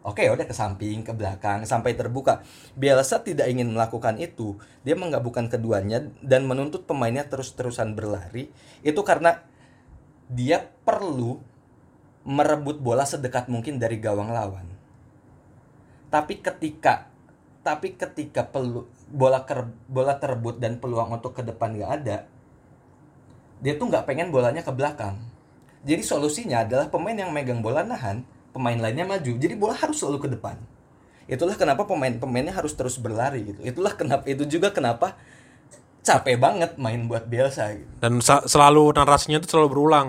[0.03, 2.43] Oke, udah ke samping, ke belakang, sampai terbuka.
[2.75, 4.59] Bielsa tidak ingin melakukan itu.
[4.83, 8.51] Dia menggabungkan keduanya dan menuntut pemainnya terus-terusan berlari.
[8.83, 9.39] Itu karena
[10.27, 11.39] dia perlu
[12.27, 14.67] merebut bola sedekat mungkin dari gawang lawan.
[16.11, 17.07] Tapi ketika
[17.63, 22.27] tapi ketika pelu, bola ker, bola terebut dan peluang untuk ke depan nggak ada,
[23.63, 25.15] dia tuh nggak pengen bolanya ke belakang.
[25.87, 29.31] Jadi solusinya adalah pemain yang megang bola nahan, pemain lainnya maju.
[29.35, 30.55] Jadi bola harus selalu ke depan.
[31.25, 33.59] Itulah kenapa pemain-pemainnya harus terus berlari gitu.
[33.65, 35.17] Itulah kenapa itu juga kenapa
[36.03, 37.89] capek banget main buat Bielsa gitu.
[37.97, 40.07] Dan selalu narasinya itu selalu berulang.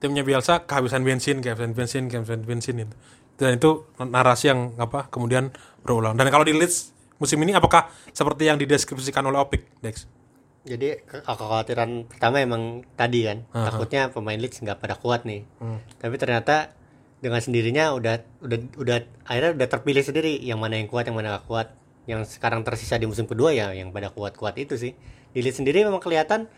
[0.00, 2.94] Timnya Bielsa kehabisan bensin, kehabisan bensin, kehabisan bensin itu.
[3.34, 5.52] Dan itu narasi yang apa kemudian
[5.84, 6.16] berulang.
[6.16, 10.08] Dan kalau di Leeds musim ini apakah seperti yang dideskripsikan oleh Opik, Dex?
[10.64, 15.44] Jadi ke- kekhawatiran pertama emang tadi kan, takutnya pemain Leeds nggak pada kuat nih.
[16.00, 16.72] Tapi ternyata
[17.24, 21.40] dengan sendirinya udah udah udah akhirnya udah terpilih sendiri yang mana yang kuat, yang mana
[21.40, 21.72] nggak kuat.
[22.04, 24.92] Yang sekarang tersisa di musim kedua ya yang pada kuat-kuat itu sih.
[25.32, 26.52] Di Leeds sendiri memang kelihatan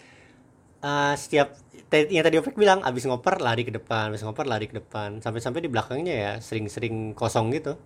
[0.83, 1.55] eh, setiap
[1.95, 5.63] yang tadi Opik bilang abis ngoper lari ke depan, abis ngoper lari ke depan, sampai-sampai
[5.63, 7.79] di belakangnya ya sering-sering kosong gitu.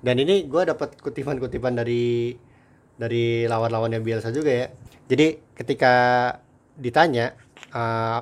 [0.00, 2.32] Dan ini gue dapat kutipan-kutipan dari
[2.96, 4.66] dari lawan-lawannya Bielsa juga ya.
[5.04, 5.94] Jadi ketika
[6.80, 7.36] ditanya
[7.76, 8.18] eh,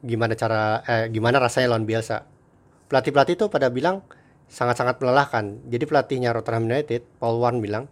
[0.00, 2.24] gimana cara eh, gimana rasanya lawan Bielsa,
[2.88, 4.04] pelatih-pelatih itu pada bilang
[4.48, 5.64] sangat-sangat melelahkan.
[5.68, 7.90] Jadi pelatihnya Rotterdam United, Paul Warne bilang,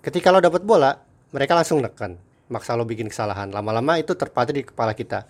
[0.00, 0.96] ketika lo dapat bola,
[1.30, 2.16] mereka langsung neken,
[2.48, 3.52] maksa lo bikin kesalahan.
[3.52, 5.28] Lama-lama itu terpatri di kepala kita.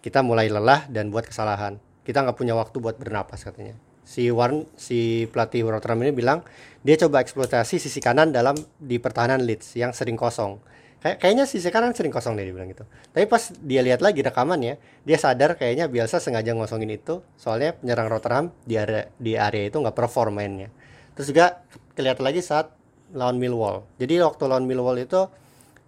[0.00, 1.76] Kita mulai lelah dan buat kesalahan.
[2.06, 3.76] Kita nggak punya waktu buat bernapas katanya.
[4.00, 6.42] Si Warren, si pelatih Rotterdam ini bilang,
[6.82, 10.58] dia coba eksploitasi sisi kanan dalam di pertahanan Leeds yang sering kosong.
[11.00, 12.84] Kayak kayaknya sisi kanan sering kosong deh dia bilang gitu.
[12.84, 14.76] Tapi pas dia lihat lagi rekamannya,
[15.08, 19.80] dia sadar kayaknya Bielsa sengaja ngosongin itu, soalnya penyerang Rotterdam di area di area itu
[19.80, 20.68] nggak perform mainnya.
[21.16, 21.64] Terus juga
[21.96, 22.76] kelihatan lagi saat
[23.16, 23.88] lawan Millwall.
[23.96, 25.24] Jadi waktu lawan Millwall itu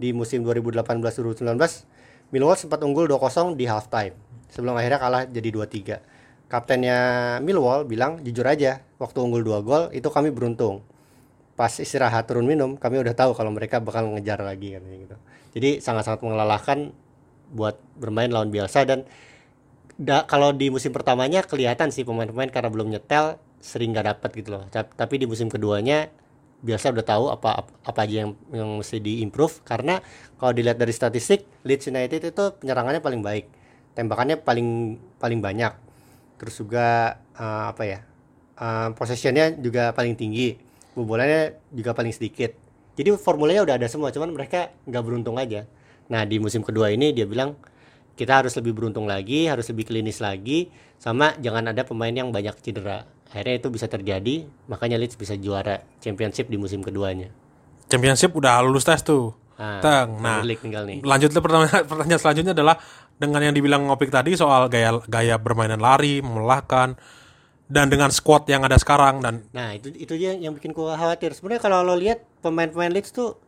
[0.00, 1.44] di musim 2018-2019
[2.32, 4.16] Millwall sempat unggul 2-0 di halftime
[4.48, 6.48] sebelum akhirnya kalah jadi 2-3.
[6.48, 6.98] Kaptennya
[7.44, 10.80] Millwall bilang jujur aja waktu unggul 2 gol itu kami beruntung.
[11.62, 15.16] Pas istirahat turun minum kami udah tahu kalau mereka bakal ngejar lagi katanya gitu.
[15.54, 16.78] Jadi sangat-sangat melelahkan
[17.54, 19.06] buat bermain lawan Bielsa dan
[20.00, 24.48] da- kalau di musim pertamanya kelihatan sih pemain-pemain karena belum nyetel sering nggak dapat gitu
[24.58, 24.64] loh.
[24.74, 26.10] Tap- Tapi di musim keduanya
[26.62, 29.98] biasa udah tahu apa apa aja yang yang mesti diimprove karena
[30.38, 33.46] kalau dilihat dari statistik Leeds United itu penyerangannya paling baik,
[33.98, 35.72] tembakannya paling paling banyak.
[36.42, 38.00] Terus juga eh, apa ya?
[38.58, 40.58] eh, possessionnya juga paling tinggi,
[40.92, 42.52] bobolannya juga paling sedikit.
[42.92, 45.64] Jadi formulanya udah ada semua, cuman mereka nggak beruntung aja.
[46.12, 47.56] Nah di musim kedua ini dia bilang
[48.12, 50.68] kita harus lebih beruntung lagi, harus lebih klinis lagi,
[51.00, 53.08] sama jangan ada pemain yang banyak cedera.
[53.32, 57.32] Akhirnya itu bisa terjadi, makanya Leeds bisa juara championship di musim keduanya.
[57.88, 59.32] Championship udah lulus tes tuh.
[59.56, 60.20] Nah, Teng.
[60.20, 60.44] Nah,
[61.00, 62.76] lanjut pertanyaan, pertanyaan selanjutnya adalah
[63.16, 67.00] dengan yang dibilang Ngopik tadi soal gaya gaya bermainan lari, melelahkan
[67.72, 71.32] dan dengan squad yang ada sekarang dan Nah, itu itu dia yang bikin gua khawatir.
[71.32, 73.40] Sebenarnya kalau lo lihat pemain-pemain Leeds tuh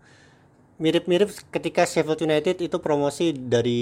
[0.74, 3.78] mirip-mirip ketika Sheffield United itu promosi dari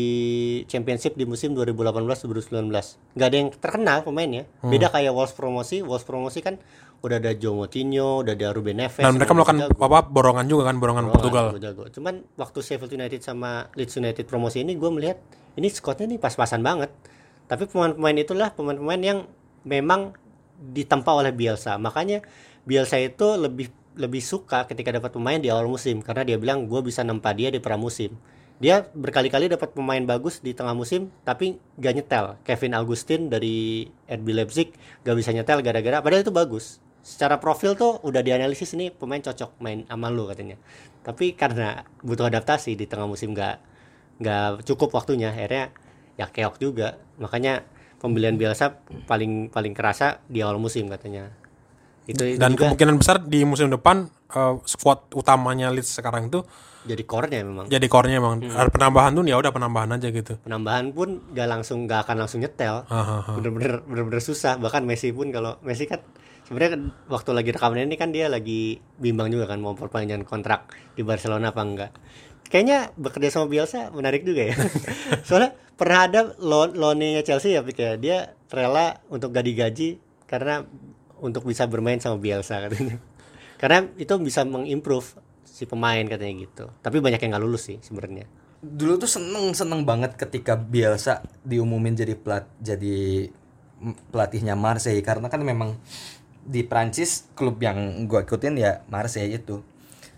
[0.68, 2.68] Championship di musim 2018-2019.
[3.16, 4.44] Nggak ada yang terkenal pemainnya.
[4.60, 4.68] Hmm.
[4.68, 5.80] Beda kayak Wolves promosi.
[5.80, 6.60] Wolves promosi kan
[7.00, 9.00] udah ada Joe Moutinho, udah ada Ruben Neves.
[9.00, 11.56] Dan mereka melakukan apa borongan juga kan borongan Oh, Portugal.
[11.56, 11.82] jago, jago.
[11.88, 15.16] Cuman waktu Sheffield United sama Leeds United promosi ini gue melihat
[15.56, 16.92] ini squadnya nih pas-pasan banget.
[17.48, 19.18] Tapi pemain-pemain itulah pemain-pemain yang
[19.64, 20.12] memang
[20.62, 21.74] ditempa oleh Bielsa.
[21.82, 22.22] Makanya
[22.62, 26.80] Bielsa itu lebih lebih suka ketika dapat pemain di awal musim karena dia bilang gue
[26.80, 28.14] bisa nempa dia di pramusim.
[28.62, 32.26] Dia berkali-kali dapat pemain bagus di tengah musim tapi gak nyetel.
[32.46, 36.78] Kevin Augustin dari RB Leipzig gak bisa nyetel gara-gara padahal itu bagus.
[37.02, 40.56] Secara profil tuh udah dianalisis ini pemain cocok main sama lu katanya.
[41.02, 43.58] Tapi karena butuh adaptasi di tengah musim gak
[44.22, 45.74] nggak cukup waktunya akhirnya
[46.14, 47.02] ya keok juga.
[47.18, 47.66] Makanya
[48.02, 51.30] pembelian Bielsa paling paling kerasa di awal musim katanya.
[52.02, 56.42] Itu, itu Dan juga kemungkinan besar di musim depan eh, squad utamanya Leeds sekarang itu
[56.82, 57.70] jadi core-nya memang.
[57.70, 58.66] jadi core-nya emang Hmm.
[58.66, 60.34] penambahan tuh ya udah penambahan aja gitu.
[60.42, 62.82] penambahan pun gak langsung gak akan langsung nyetel
[63.38, 66.02] bener-bener bener-bener susah bahkan Messi pun kalau Messi kan
[66.42, 70.74] sebenarnya kan waktu lagi rekaman ini kan dia lagi bimbang juga kan mau perpanjangan kontrak
[70.92, 71.90] di Barcelona apa enggak
[72.52, 74.56] kayaknya bekerja sama Bielsa menarik juga ya.
[75.26, 77.96] Soalnya pernah ada loan loannya Chelsea ya Pik, ya.
[77.96, 79.96] Dia rela untuk gak digaji
[80.28, 80.68] karena
[81.16, 83.00] untuk bisa bermain sama Bielsa katanya.
[83.56, 85.16] Karena itu bisa mengimprove
[85.48, 86.66] si pemain katanya gitu.
[86.84, 88.28] Tapi banyak yang nggak lulus sih sebenarnya.
[88.60, 93.30] Dulu tuh seneng seneng banget ketika Bielsa diumumin jadi pelat jadi
[94.10, 95.00] pelatihnya Marseille.
[95.00, 95.78] Karena kan memang
[96.42, 99.62] di Prancis klub yang gue ikutin ya Marseille itu.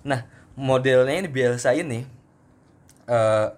[0.09, 0.25] Nah
[0.57, 2.24] modelnya ini Bielsa ini
[3.09, 3.49] eh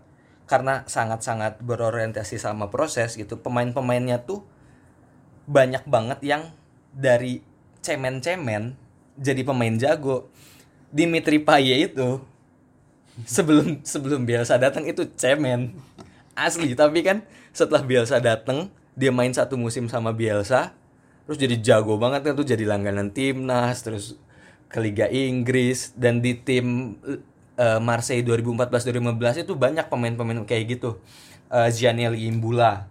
[0.46, 4.46] karena sangat-sangat berorientasi sama proses gitu pemain-pemainnya tuh
[5.50, 6.42] banyak banget yang
[6.94, 7.42] dari
[7.82, 8.78] cemen-cemen
[9.18, 10.30] jadi pemain jago.
[10.94, 12.22] Dimitri Payet itu
[13.26, 15.74] sebelum sebelum Bielsa datang itu cemen.
[16.36, 20.76] Asli tapi kan setelah Bielsa datang dia main satu musim sama Bielsa
[21.26, 24.14] terus jadi jago banget kan tuh jadi langganan timnas terus
[24.70, 26.96] ke Liga Inggris dan di tim
[27.56, 31.00] eh, Marseille 2014-2015 itu banyak pemain-pemain kayak gitu.
[31.52, 32.86] Eh, Gianelli Imbula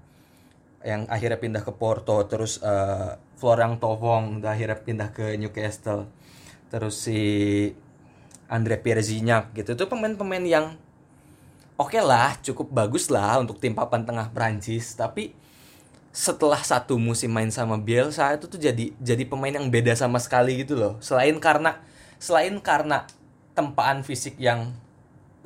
[0.85, 6.05] yang akhirnya pindah ke Porto terus eh, Florian Thauvong udah akhirnya pindah ke Newcastle
[6.69, 7.19] terus si
[8.49, 9.73] Andre Pierre Gignac gitu.
[9.73, 10.77] Itu pemain-pemain yang
[11.75, 15.35] oke lah cukup bagus lah untuk tim papan tengah Prancis tapi
[16.15, 20.63] setelah satu musim main sama Bielsa itu tuh jadi jadi pemain yang beda sama sekali
[20.63, 20.95] gitu loh.
[21.03, 21.83] Selain karena
[22.23, 23.03] selain karena
[23.55, 24.75] tempaan fisik yang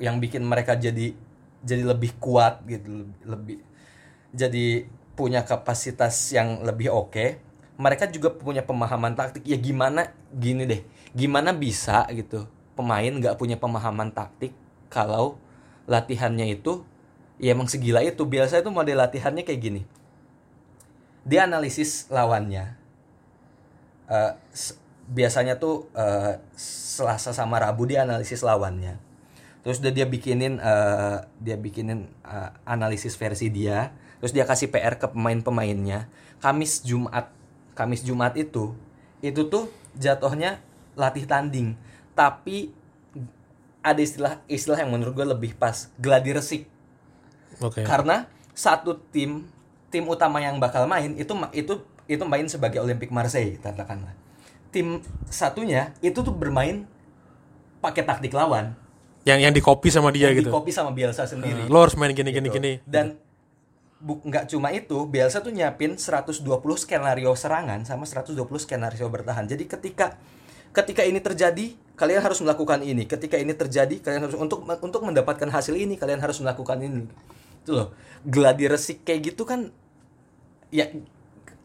[0.02, 1.14] yang bikin mereka jadi
[1.62, 3.60] jadi lebih kuat gitu lebih,
[4.32, 7.38] jadi punya kapasitas yang lebih oke.
[7.80, 9.44] Mereka juga punya pemahaman taktik.
[9.48, 10.82] Ya gimana gini deh
[11.16, 12.46] gimana bisa gitu
[12.78, 14.54] pemain nggak punya pemahaman taktik
[14.92, 15.40] kalau
[15.90, 16.84] latihannya itu
[17.40, 18.24] ya emang segila itu.
[18.24, 19.82] Biasa itu model latihannya kayak gini.
[21.24, 22.76] Dia analisis lawannya.
[24.52, 24.76] S-
[25.10, 26.38] biasanya tuh eh,
[27.00, 29.00] Selasa sama Rabu dia analisis lawannya.
[29.64, 33.96] Terus udah dia bikinin eh, dia bikinin eh, analisis versi dia.
[34.20, 36.12] Terus dia kasih PR ke pemain-pemainnya.
[36.44, 37.32] Kamis Jumat
[37.72, 38.76] Kamis Jumat itu
[39.24, 40.60] itu tuh jatuhnya
[40.96, 41.80] latih tanding.
[42.12, 42.76] Tapi
[43.80, 46.68] ada istilah istilah yang menurut gue lebih pas gladi resik.
[47.60, 47.84] Oke.
[47.84, 48.24] karena
[48.56, 49.44] satu tim
[49.92, 51.74] tim utama yang bakal main itu itu
[52.08, 54.16] itu main sebagai Olympic Marseille katakanlah
[54.70, 56.86] tim satunya itu tuh bermain
[57.78, 58.74] pakai taktik lawan
[59.26, 60.48] Yang yang di copy sama dia di gitu.
[60.48, 62.56] copy sama Bielsa sendiri Lo harus main gini gini gitu.
[62.56, 62.72] gini.
[62.88, 63.20] dan
[64.00, 66.40] bu- nggak cuma itu Bielsa tuh nyiapin 120
[66.78, 70.16] skenario serangan sama 120 skenario bertahan jadi ketika
[70.72, 75.50] ketika ini terjadi kalian harus melakukan ini ketika ini terjadi kalian harus untuk untuk mendapatkan
[75.52, 77.04] hasil ini kalian harus melakukan ini
[77.60, 77.92] itu loh
[78.24, 79.68] gladi resik kayak gitu kan
[80.72, 80.88] ya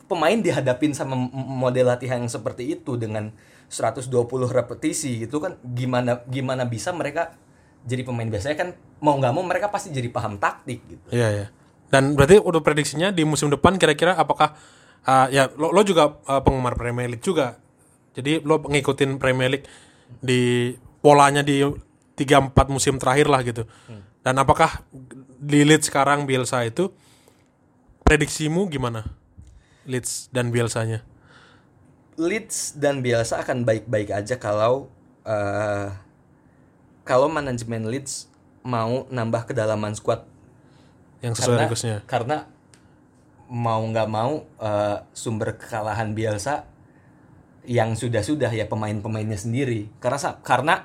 [0.05, 3.33] pemain dihadapin sama model latihan yang seperti itu dengan
[3.69, 4.13] 120
[4.49, 7.33] repetisi gitu kan gimana gimana bisa mereka
[7.85, 8.69] jadi pemain biasanya kan
[9.01, 11.45] mau nggak mau mereka pasti jadi paham taktik gitu Iya ya.
[11.89, 14.57] Dan berarti udah prediksinya di musim depan kira-kira apakah
[15.05, 17.61] uh, ya lo, lo juga uh, penggemar Premier League juga.
[18.17, 19.67] Jadi lo ngikutin Premier League
[20.21, 23.69] di polanya di 3 4 musim terakhir lah gitu.
[24.25, 24.81] Dan apakah
[25.37, 26.89] di Leeds sekarang Bielsa itu
[28.01, 29.05] prediksimu gimana?
[29.85, 31.01] Leeds dan Bielsanya.
[32.15, 34.87] Leeds dan Bielsa akan baik-baik aja kalau
[35.27, 35.91] eh,
[37.03, 38.31] kalau manajemen Leeds
[38.63, 40.23] mau nambah kedalaman squad
[41.19, 41.97] Yang sesuai karena requestnya.
[42.07, 42.37] karena
[43.45, 46.65] mau nggak mau eh, sumber kekalahan Bielsa
[47.67, 50.75] yang sudah-sudah ya pemain-pemainnya sendiri karena karena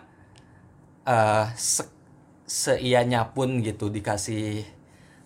[1.07, 1.95] eh, se-
[2.43, 4.67] seianya pun gitu dikasih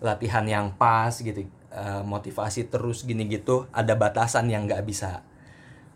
[0.05, 5.27] latihan yang pas gitu eh, motivasi terus gini gitu ada batasan yang nggak bisa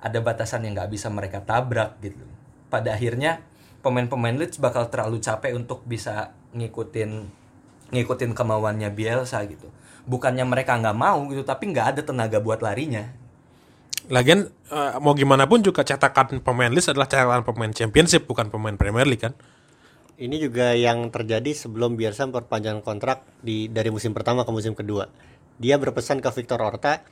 [0.03, 2.27] ada batasan yang nggak bisa mereka tabrak gitu
[2.69, 3.41] pada akhirnya
[3.81, 7.11] pemain-pemain Leeds bakal terlalu capek untuk bisa ngikutin
[7.95, 9.71] ngikutin kemauannya Bielsa gitu
[10.05, 13.09] bukannya mereka nggak mau gitu tapi nggak ada tenaga buat larinya
[14.09, 18.73] Lagian eh, mau gimana pun juga cetakan pemain list adalah cetakan pemain championship bukan pemain
[18.79, 19.37] Premier League kan.
[20.19, 25.13] Ini juga yang terjadi sebelum Bielsa memperpanjang kontrak di dari musim pertama ke musim kedua.
[25.59, 27.03] Dia berpesan ke Victor Orta,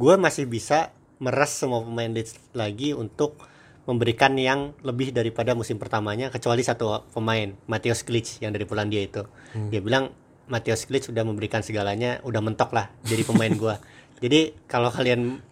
[0.00, 3.36] gue masih bisa meres semua pemain Leeds lagi untuk
[3.84, 9.22] memberikan yang lebih daripada musim pertamanya kecuali satu pemain Matthias Klitsch yang dari Polandia itu.
[9.70, 10.10] Dia bilang
[10.48, 13.76] Matthias Klitsch sudah memberikan segalanya, udah mentok lah jadi pemain gua.
[14.22, 15.42] jadi kalau kalian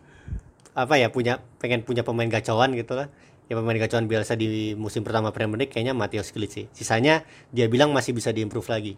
[0.78, 3.10] apa ya punya pengen punya pemain gacauan gitu lah
[3.50, 7.66] ya pemain gacauan Bielsa di musim pertama Premier League kayaknya Matthias Klitsch sih sisanya dia
[7.66, 8.94] bilang masih bisa diimprove lagi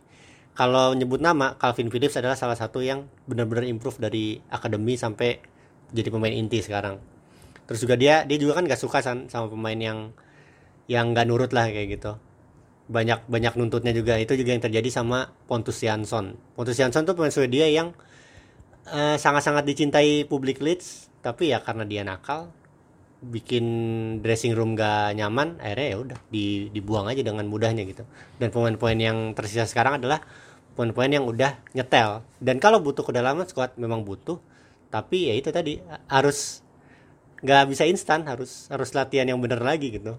[0.53, 5.41] kalau nyebut nama Calvin Phillips adalah salah satu yang benar-benar improve dari akademi sampai
[5.93, 7.01] jadi pemain inti sekarang.
[7.65, 9.99] Terus juga dia dia juga kan gak suka san- sama pemain yang
[10.91, 12.21] yang nggak nurut lah kayak gitu.
[12.93, 14.21] Banyak banyak nuntutnya juga.
[14.21, 16.37] Itu juga yang terjadi sama Pontus Jansson.
[16.53, 17.97] Pontus Jansson tuh pemain Swedia yang
[18.93, 22.51] eh, sangat-sangat dicintai publik Leeds tapi ya karena dia nakal
[23.23, 23.65] bikin
[24.19, 28.03] dressing room gak nyaman akhirnya ya udah di, dibuang aja dengan mudahnya gitu.
[28.43, 30.19] Dan pemain-pemain yang tersisa sekarang adalah
[30.75, 32.27] pemain-pemain yang udah nyetel.
[32.43, 34.43] Dan kalau butuh kedalaman squad memang butuh.
[34.91, 35.79] Tapi ya itu tadi
[36.11, 36.61] harus
[37.43, 40.19] nggak bisa instan harus harus latihan yang bener lagi gitu.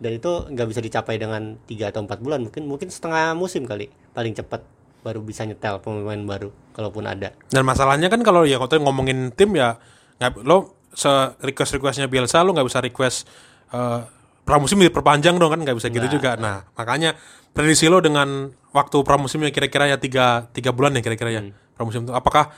[0.00, 3.88] Dan itu nggak bisa dicapai dengan tiga atau empat bulan mungkin mungkin setengah musim kali
[4.12, 4.64] paling cepat
[5.00, 7.32] baru bisa nyetel pemain baru kalaupun ada.
[7.48, 9.80] Dan masalahnya kan kalau ya kalau ngomongin tim ya
[10.20, 11.10] nggak lo se
[11.40, 13.28] request requestnya Bielsa lo nggak bisa request
[13.70, 14.00] eh,
[14.44, 15.60] pramusim diperpanjang dong kan?
[15.62, 16.34] Nggak bisa gitu juga.
[16.34, 17.14] Nah makanya
[17.54, 21.42] prediksi lo dengan waktu pramusimnya kira-kira ya tiga tiga bulan ya kira-kira ya
[21.74, 22.50] pramusim itu apakah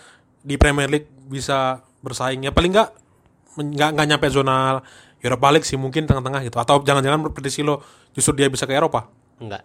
[0.43, 2.43] di Premier League bisa bersaing?
[2.43, 2.89] Ya paling nggak
[3.61, 4.81] nggak nggak nyampe zona
[5.23, 6.57] Europa League sih mungkin tengah-tengah gitu.
[6.59, 7.85] Atau jangan-jangan prediksi lo
[8.17, 9.07] justru dia bisa ke Eropa?
[9.39, 9.63] Enggak.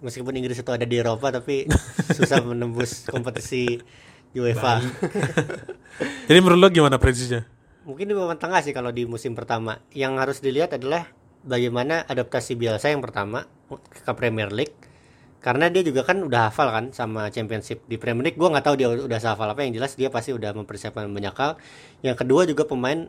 [0.00, 1.66] Meskipun Inggris itu ada di Eropa tapi
[2.16, 3.80] susah menembus kompetisi
[4.36, 4.84] UEFA.
[6.28, 7.55] jadi menurut lo gimana prediksinya
[7.86, 9.78] Mungkin di papan tengah sih kalau di musim pertama.
[9.94, 11.06] Yang harus dilihat adalah
[11.46, 14.74] bagaimana adaptasi Bielsa yang pertama ke Premier League.
[15.38, 18.34] Karena dia juga kan udah hafal kan sama Championship di Premier League.
[18.34, 19.62] Gua nggak tahu dia udah hafal apa.
[19.62, 21.62] Yang jelas dia pasti udah mempersiapkan banyak hal.
[22.02, 23.06] Yang kedua juga pemain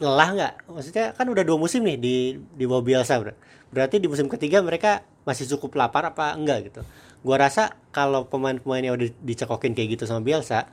[0.00, 0.52] lelah nggak?
[0.72, 2.16] Maksudnya kan udah dua musim nih di
[2.56, 3.20] di bawah Bielsa.
[3.20, 3.36] Ber-
[3.68, 6.80] Berarti di musim ketiga mereka masih cukup lapar apa enggak gitu.
[7.20, 10.72] Gua rasa kalau pemain-pemain yang udah dicekokin kayak gitu sama Bielsa,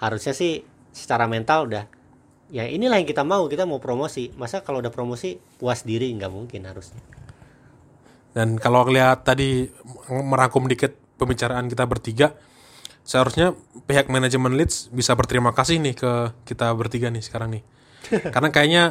[0.00, 0.64] harusnya sih
[0.96, 1.97] secara mental udah
[2.48, 4.32] ya inilah yang kita mau kita mau promosi.
[4.36, 7.00] Masa kalau udah promosi puas diri nggak mungkin harusnya.
[8.32, 9.68] Dan kalau lihat tadi
[10.08, 12.36] merangkum dikit pembicaraan kita bertiga,
[13.02, 13.56] seharusnya
[13.88, 16.12] pihak manajemen Leeds bisa berterima kasih nih ke
[16.44, 17.62] kita bertiga nih sekarang nih.
[18.34, 18.82] Karena kayaknya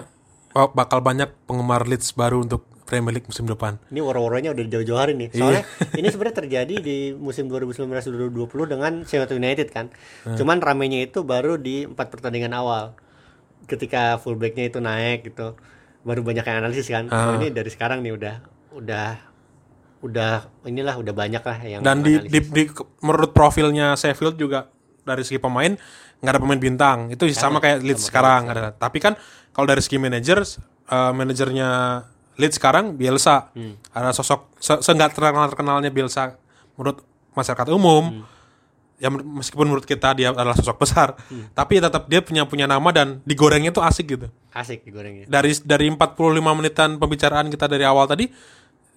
[0.58, 3.84] oh, bakal banyak penggemar Leeds baru untuk Premier League musim depan.
[3.91, 5.68] ini woro-woronya udah jauh-jauh hari nih soalnya
[5.99, 9.91] ini sebenarnya terjadi di musim 2019-2020 dengan Sheffield United kan.
[10.24, 12.95] Cuman ramenya itu baru di empat pertandingan awal
[13.66, 15.58] ketika fullbacknya itu naik gitu
[16.05, 18.36] baru banyak yang analisis kan oh, ini dari sekarang nih udah
[18.78, 19.10] udah
[20.05, 22.70] udah inilah udah banyak lah yang Dan di, di, di-
[23.01, 24.70] menurut profilnya Sheffield juga
[25.01, 25.74] dari segi pemain
[26.18, 26.97] nggak ada pemain bintang.
[27.14, 28.74] Itu sama kayak Leeds sekarang ada.
[28.74, 29.14] Tapi kan
[29.53, 30.41] kalau dari segi manajer,
[30.89, 31.70] eh, manajernya
[32.38, 33.49] Leeds sekarang Bielsa.
[33.93, 36.38] Ada sosok se, se nggak terkenal terkenalnya Bielsa
[36.78, 37.01] menurut
[37.34, 38.22] masyarakat umum.
[38.97, 41.13] Ya meskipun menurut kita dia adalah sosok besar,
[41.53, 44.25] tapi tetap dia punya punya nama dan digorengnya tuh asik gitu.
[44.49, 45.29] asik digorengnya.
[45.29, 46.17] Dari dari 45
[46.57, 48.25] menitan pembicaraan kita dari awal tadi,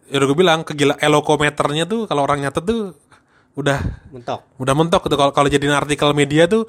[0.08, 2.96] ya udah gue bilang kegila elokometernya tuh kalau orang nyatet tuh
[3.54, 3.76] udah
[4.08, 4.40] mentok.
[4.56, 5.20] udah mentok gitu.
[5.20, 6.64] Kalau kalau jadiin artikel media tuh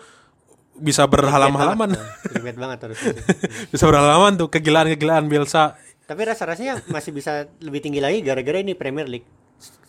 [0.76, 1.94] bisa berhalaman-halaman
[2.36, 3.00] ribet banget harus
[3.72, 5.80] bisa berhalaman tuh kegilaan-kegilaan Bielsa.
[6.04, 9.28] Tapi rasa-rasanya masih bisa lebih tinggi lagi gara-gara ini Premier League.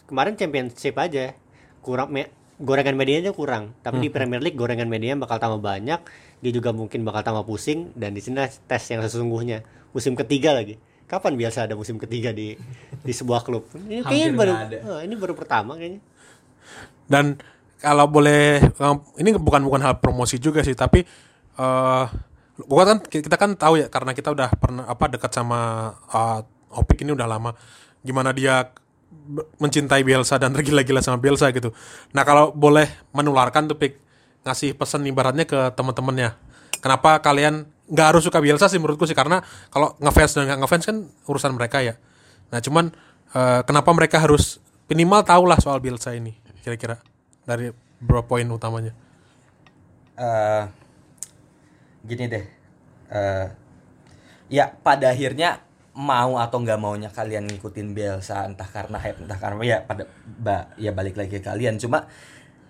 [0.07, 1.35] Kemarin Championship aja
[1.83, 2.31] kurang me-
[2.63, 6.01] gorengan medianya kurang, tapi di Premier League gorengan medianya bakal tambah banyak.
[6.39, 8.39] Dia juga mungkin bakal tambah pusing dan di sini
[8.71, 9.67] tes yang sesungguhnya.
[9.91, 10.79] Musim ketiga lagi.
[11.11, 12.57] Kapan biasa ada musim ketiga di
[13.03, 13.67] di sebuah klub?
[13.75, 14.55] Ini kayaknya Hampir baru
[14.89, 16.01] oh, ini baru pertama kayaknya.
[17.11, 17.37] dan
[17.83, 21.03] kalau boleh eh, ini bukan bukan hal promosi juga sih tapi
[21.59, 22.07] eh
[22.65, 26.41] gua kan kita kan tahu ya karena kita udah pernah apa dekat sama eh,
[26.73, 27.53] Opik ini udah lama
[28.01, 28.73] gimana dia
[29.61, 31.71] mencintai Bielsa dan tergila-gila sama Bielsa gitu.
[32.13, 33.99] Nah kalau boleh menularkan tuh Pik
[34.43, 36.35] ngasih pesan ibaratnya ke teman-temannya.
[36.83, 40.85] Kenapa kalian nggak harus suka Bielsa sih menurutku sih karena kalau ngefans dan nggak ngefans
[40.89, 40.97] kan
[41.31, 41.95] urusan mereka ya.
[42.51, 42.91] Nah cuman
[43.33, 44.59] eh, kenapa mereka harus
[44.91, 46.99] minimal tahu lah soal Bielsa ini kira-kira
[47.47, 47.71] dari
[48.03, 48.95] beberapa poin utamanya.
[50.13, 50.65] eh
[52.05, 52.45] gini deh
[53.11, 53.47] eh
[54.53, 59.61] ya pada akhirnya mau atau nggak maunya kalian ngikutin Bielsa entah karena hype entah karena
[59.61, 61.77] ya pada ba, ya balik lagi ke kalian.
[61.77, 62.09] Cuma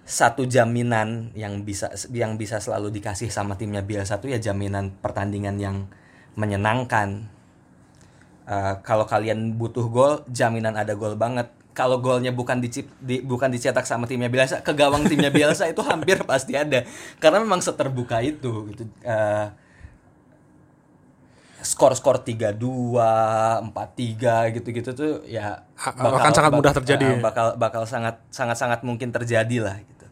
[0.02, 5.56] satu jaminan yang bisa yang bisa selalu dikasih sama timnya Bielsa tuh ya jaminan pertandingan
[5.62, 5.86] yang
[6.34, 7.30] menyenangkan.
[8.42, 11.46] Eh, kalau kalian butuh gol jaminan ada gol banget.
[11.72, 15.80] Kalau golnya bukan dicip, di, bukan dicetak sama timnya Bielsa ke gawang timnya Bielsa itu
[15.80, 16.84] hampir pasti ada.
[17.22, 18.84] Karena memang seterbuka itu gitu.
[19.06, 19.46] Eh,
[21.62, 22.98] skor-skor 3-2,
[23.70, 27.22] 4-3 gitu-gitu tuh ya A- akan sangat mudah terjadi eh, ya.
[27.22, 30.06] bakal bakal sangat sangat sangat mungkin terjadi lah gitu.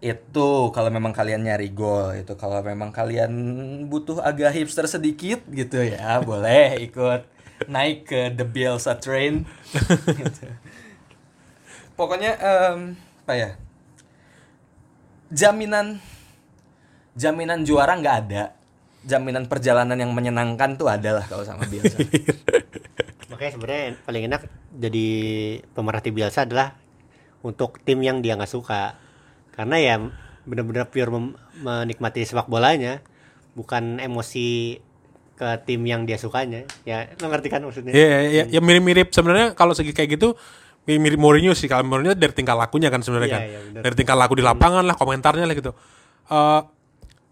[0.00, 3.32] Itu kalau memang kalian nyari gol itu kalau memang kalian
[3.88, 7.28] butuh agak hipster sedikit gitu ya, boleh ikut
[7.68, 9.44] naik ke The Bielsa train.
[10.20, 10.44] Gitu.
[11.96, 12.92] Pokoknya em,
[13.24, 13.50] apa ya?
[15.32, 15.98] Jaminan
[17.16, 18.55] jaminan juara nggak ada.
[19.06, 21.94] Jaminan perjalanan yang menyenangkan tuh adalah kalau sama Bielsa.
[23.30, 24.42] Makanya sebenarnya paling enak
[24.74, 25.06] jadi
[25.70, 26.74] pemerhati Bielsa adalah
[27.40, 28.98] untuk tim yang dia nggak suka.
[29.54, 29.94] Karena ya
[30.42, 32.98] benar-benar pure mem- menikmati sepak bolanya,
[33.54, 34.78] bukan emosi
[35.36, 36.66] ke tim yang dia sukanya.
[36.82, 37.92] Ya, lo ngerti kan maksudnya?
[37.92, 40.34] Iya, ya, ya, ya mirip-mirip sebenarnya kalau segi kayak gitu
[40.86, 43.42] mirip Mourinho sih kalau Mourinho dari tingkah lakunya kan sebenarnya Iya, kan.
[43.42, 43.80] iya, benar.
[43.82, 45.74] dari tingkah laku di lapangan lah, komentarnya lah gitu.
[46.26, 46.60] Eh,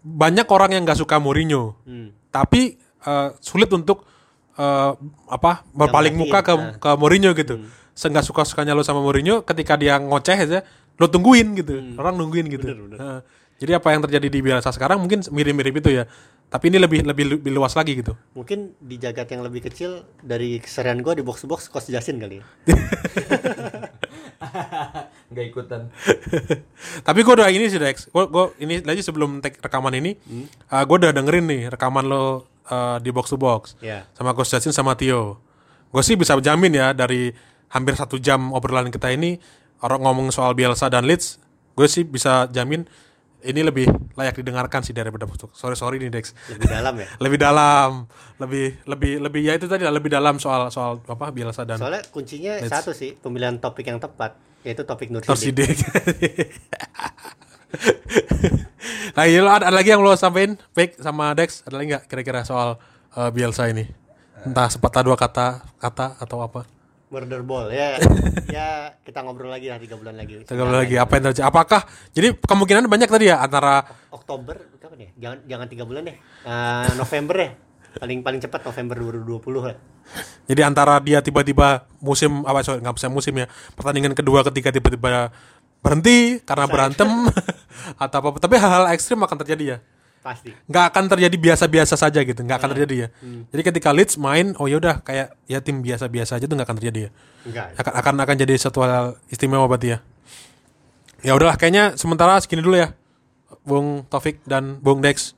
[0.05, 2.13] banyak orang yang nggak suka Mourinho, Hmm.
[2.29, 4.05] tapi eh, sulit untuk
[4.53, 4.91] eh,
[5.29, 6.77] apa berpaling muka ke nah.
[6.77, 7.65] ke Mourinho gitu.
[7.97, 10.61] Seenggak suka sukanya lo sama Mourinho, ketika dia ngoceh aja,
[11.01, 11.73] lo tungguin gitu.
[11.97, 12.67] Orang nungguin gitu.
[12.69, 12.97] Bener, bener.
[12.99, 13.19] Nah,
[13.55, 16.03] jadi apa yang terjadi di Bielsa sekarang mungkin mirip-mirip itu ya.
[16.45, 18.13] Tapi ini lebih lebih lebih luas lagi gitu.
[18.35, 22.39] Mungkin di jagat yang lebih kecil dari keserian gue di box box Coach Jasin kali
[22.39, 22.43] ya.
[25.31, 25.81] Nggak ikutan.
[27.01, 28.07] Tapi gue udah ini sih Dex.
[28.09, 30.15] Gue gue ini lagi sebelum take rekaman ini,
[30.69, 34.05] gue udah dengerin nih rekaman lo uh, di box to box Ya.
[34.13, 35.39] sama Coach Justin sama Tio.
[35.89, 37.31] Gue sih bisa jamin ya dari
[37.71, 39.39] hampir satu jam obrolan kita ini
[39.81, 41.37] orang ngomong soal Bielsa dan Leeds,
[41.75, 42.87] gue sih bisa jamin
[43.45, 43.85] ini lebih
[44.17, 45.45] layak didengarkan sih daripada box.
[45.53, 46.33] Sorry sorry nih Dex.
[46.49, 47.07] Lebih dalam ya.
[47.23, 47.89] Lebih dalam,
[48.41, 52.01] lebih lebih lebih ya itu tadi lah lebih dalam soal soal apa Bielsa dan Soalnya
[52.09, 54.35] kuncinya Let's- satu sih, pemilihan topik yang tepat,
[54.65, 55.77] yaitu topik Nur Sidik.
[59.15, 62.05] Nah, iya lo ada, ada lagi yang lo sampein, Pik sama Dex, ada lagi nggak
[62.11, 62.75] kira-kira soal
[63.15, 63.87] uh, Bielsa ini?
[64.43, 66.67] Entah sepatah dua kata, kata atau apa?
[67.15, 67.95] Murder Ball ya.
[68.55, 70.43] ya kita ngobrol lagi lah tiga bulan lagi.
[70.43, 71.47] Tiga bulan lagi, apa yang terjadi?
[71.47, 75.09] Apakah jadi kemungkinan banyak tadi ya antara Oktober kapan ya?
[75.15, 76.17] Jangan jangan tiga bulan deh.
[76.43, 77.49] Eh, November ya.
[77.95, 79.77] Paling paling cepat November 2020 lah.
[80.45, 85.33] jadi antara dia tiba-tiba musim apa sorry nggak bisa musim ya pertandingan kedua ketiga tiba-tiba
[85.81, 87.09] berhenti karena berantem
[88.03, 89.77] atau apa tapi hal-hal ekstrim akan terjadi ya
[90.25, 90.49] Pasti.
[90.49, 93.07] nggak akan terjadi biasa-biasa saja gitu nggak akan terjadi ya.
[93.53, 96.77] Jadi ketika Leeds main oh ya udah kayak ya tim biasa-biasa aja tuh nggak akan
[96.81, 97.09] terjadi ya.
[97.45, 97.67] Enggak.
[97.77, 99.97] akan akan akan jadi satu hal istimewa berarti ya.
[101.21, 102.97] Ya udahlah kayaknya sementara segini dulu ya
[103.61, 105.37] Bung Taufik dan Bung Dex.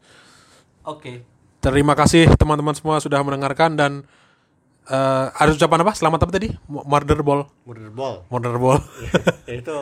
[0.88, 1.27] Oke.
[1.59, 3.91] terima kasih teman-teman semua sudah mendengarkan dan
[4.88, 5.91] eh, ada ucapan apa?
[5.99, 6.47] Selamat apa tadi?
[6.71, 7.43] Murder ball.
[7.67, 8.23] Murder Ball.
[8.31, 8.79] murder ball.
[9.51, 9.75] Ya, itu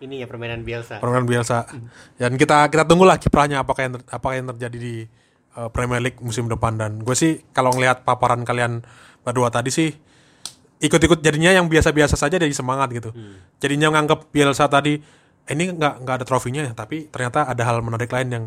[0.00, 0.96] ini ya permainan Bielsa.
[0.98, 1.68] permainan biasa.
[2.16, 4.94] Dan kita kita tunggulah kiprahnya apakah yang ter- apakah yang terjadi di
[5.56, 6.76] uh, Premier League musim depan.
[6.80, 8.80] Dan gue sih kalau ngelihat paparan kalian
[9.20, 9.92] berdua tadi sih
[10.80, 13.12] ikut-ikut jadinya yang biasa-biasa saja jadi semangat gitu.
[13.60, 14.96] Jadinya nganggap Bielsa tadi
[15.44, 18.44] "Eh, ini nggak nggak ada trofinya ya tapi ternyata ada hal menarik lain yang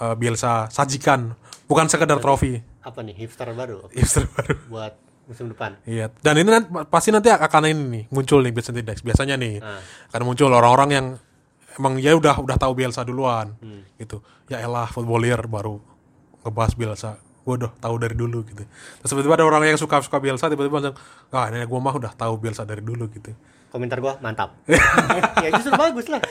[0.00, 1.36] uh, Bielsa sajikan.
[1.68, 2.60] Bukan sekedar trofi.
[2.84, 3.88] Apa nih hipster baru?
[3.92, 4.56] Hipster baru.
[4.72, 4.92] Buat
[5.24, 5.76] musim depan.
[5.84, 9.00] Iya, dan ini nanti, pasti nanti akan ini nih muncul nih Vincent Index.
[9.00, 9.80] Biasanya nih Ah.
[10.12, 11.06] akan muncul orang-orang yang
[11.74, 13.56] emang ya udah udah tahu Bielsa duluan
[13.96, 14.20] gitu.
[14.46, 15.80] Ya elah footballier baru
[16.44, 17.10] ngebahas Bielsa.
[17.44, 18.64] Gue udah tahu dari dulu gitu.
[18.64, 20.96] Terus tiba-tiba ada orang yang suka suka Bielsa tiba-tiba langsung,
[21.28, 23.36] ah ini gue mah udah tahu Bielsa dari dulu gitu.
[23.74, 24.54] Komentar gua mantap.
[25.42, 26.22] ya justru bagus lah.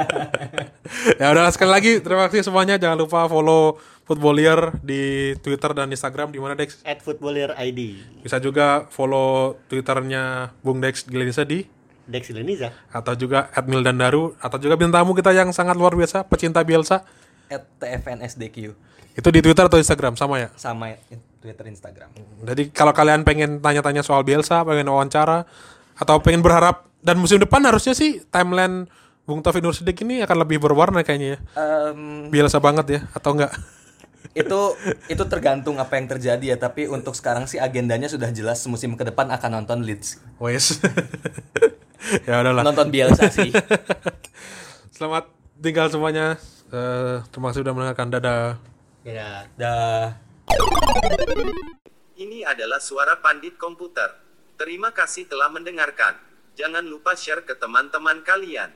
[1.20, 2.80] ya udah sekali lagi terima kasih semuanya.
[2.80, 3.76] Jangan lupa follow
[4.08, 6.80] Footballier di Twitter dan Instagram di mana Dex.
[6.88, 8.00] At Footballer ID.
[8.24, 11.68] Bisa juga follow Twitternya Bung Dex Gilenisa di
[12.06, 12.70] Dex Ileniza.
[12.94, 16.62] atau juga Admil dan Daru atau juga bintang tamu kita yang sangat luar biasa pecinta
[16.62, 17.02] Bielsa
[17.50, 18.56] At TFNSDQ
[19.16, 20.94] itu di Twitter atau Instagram sama ya sama
[21.42, 22.14] Twitter Instagram.
[22.46, 25.50] jadi kalau kalian pengen tanya-tanya soal Bielsa pengen wawancara
[25.96, 28.88] atau pengen berharap dan musim depan harusnya sih timeline
[29.26, 33.34] Bung Taufik Nur Sidik ini akan lebih berwarna kayaknya ya Em, Bielsa banget ya atau
[33.34, 33.52] enggak
[34.36, 34.60] itu
[35.08, 39.08] itu tergantung apa yang terjadi ya tapi untuk sekarang sih agendanya sudah jelas musim ke
[39.08, 40.76] depan akan nonton Leeds Wes.
[42.28, 42.60] ya udahlah.
[42.60, 43.48] nonton Bielsa sih
[44.96, 45.28] Selamat
[45.60, 46.40] tinggal semuanya.
[46.72, 48.16] Eh, terima kasih sudah mendengarkan.
[48.16, 48.56] Dadah.
[49.04, 49.44] Ya.
[49.60, 50.16] dah
[52.16, 54.25] Ini adalah suara pandit komputer.
[54.56, 56.16] Terima kasih telah mendengarkan.
[56.56, 58.72] Jangan lupa share ke teman-teman kalian.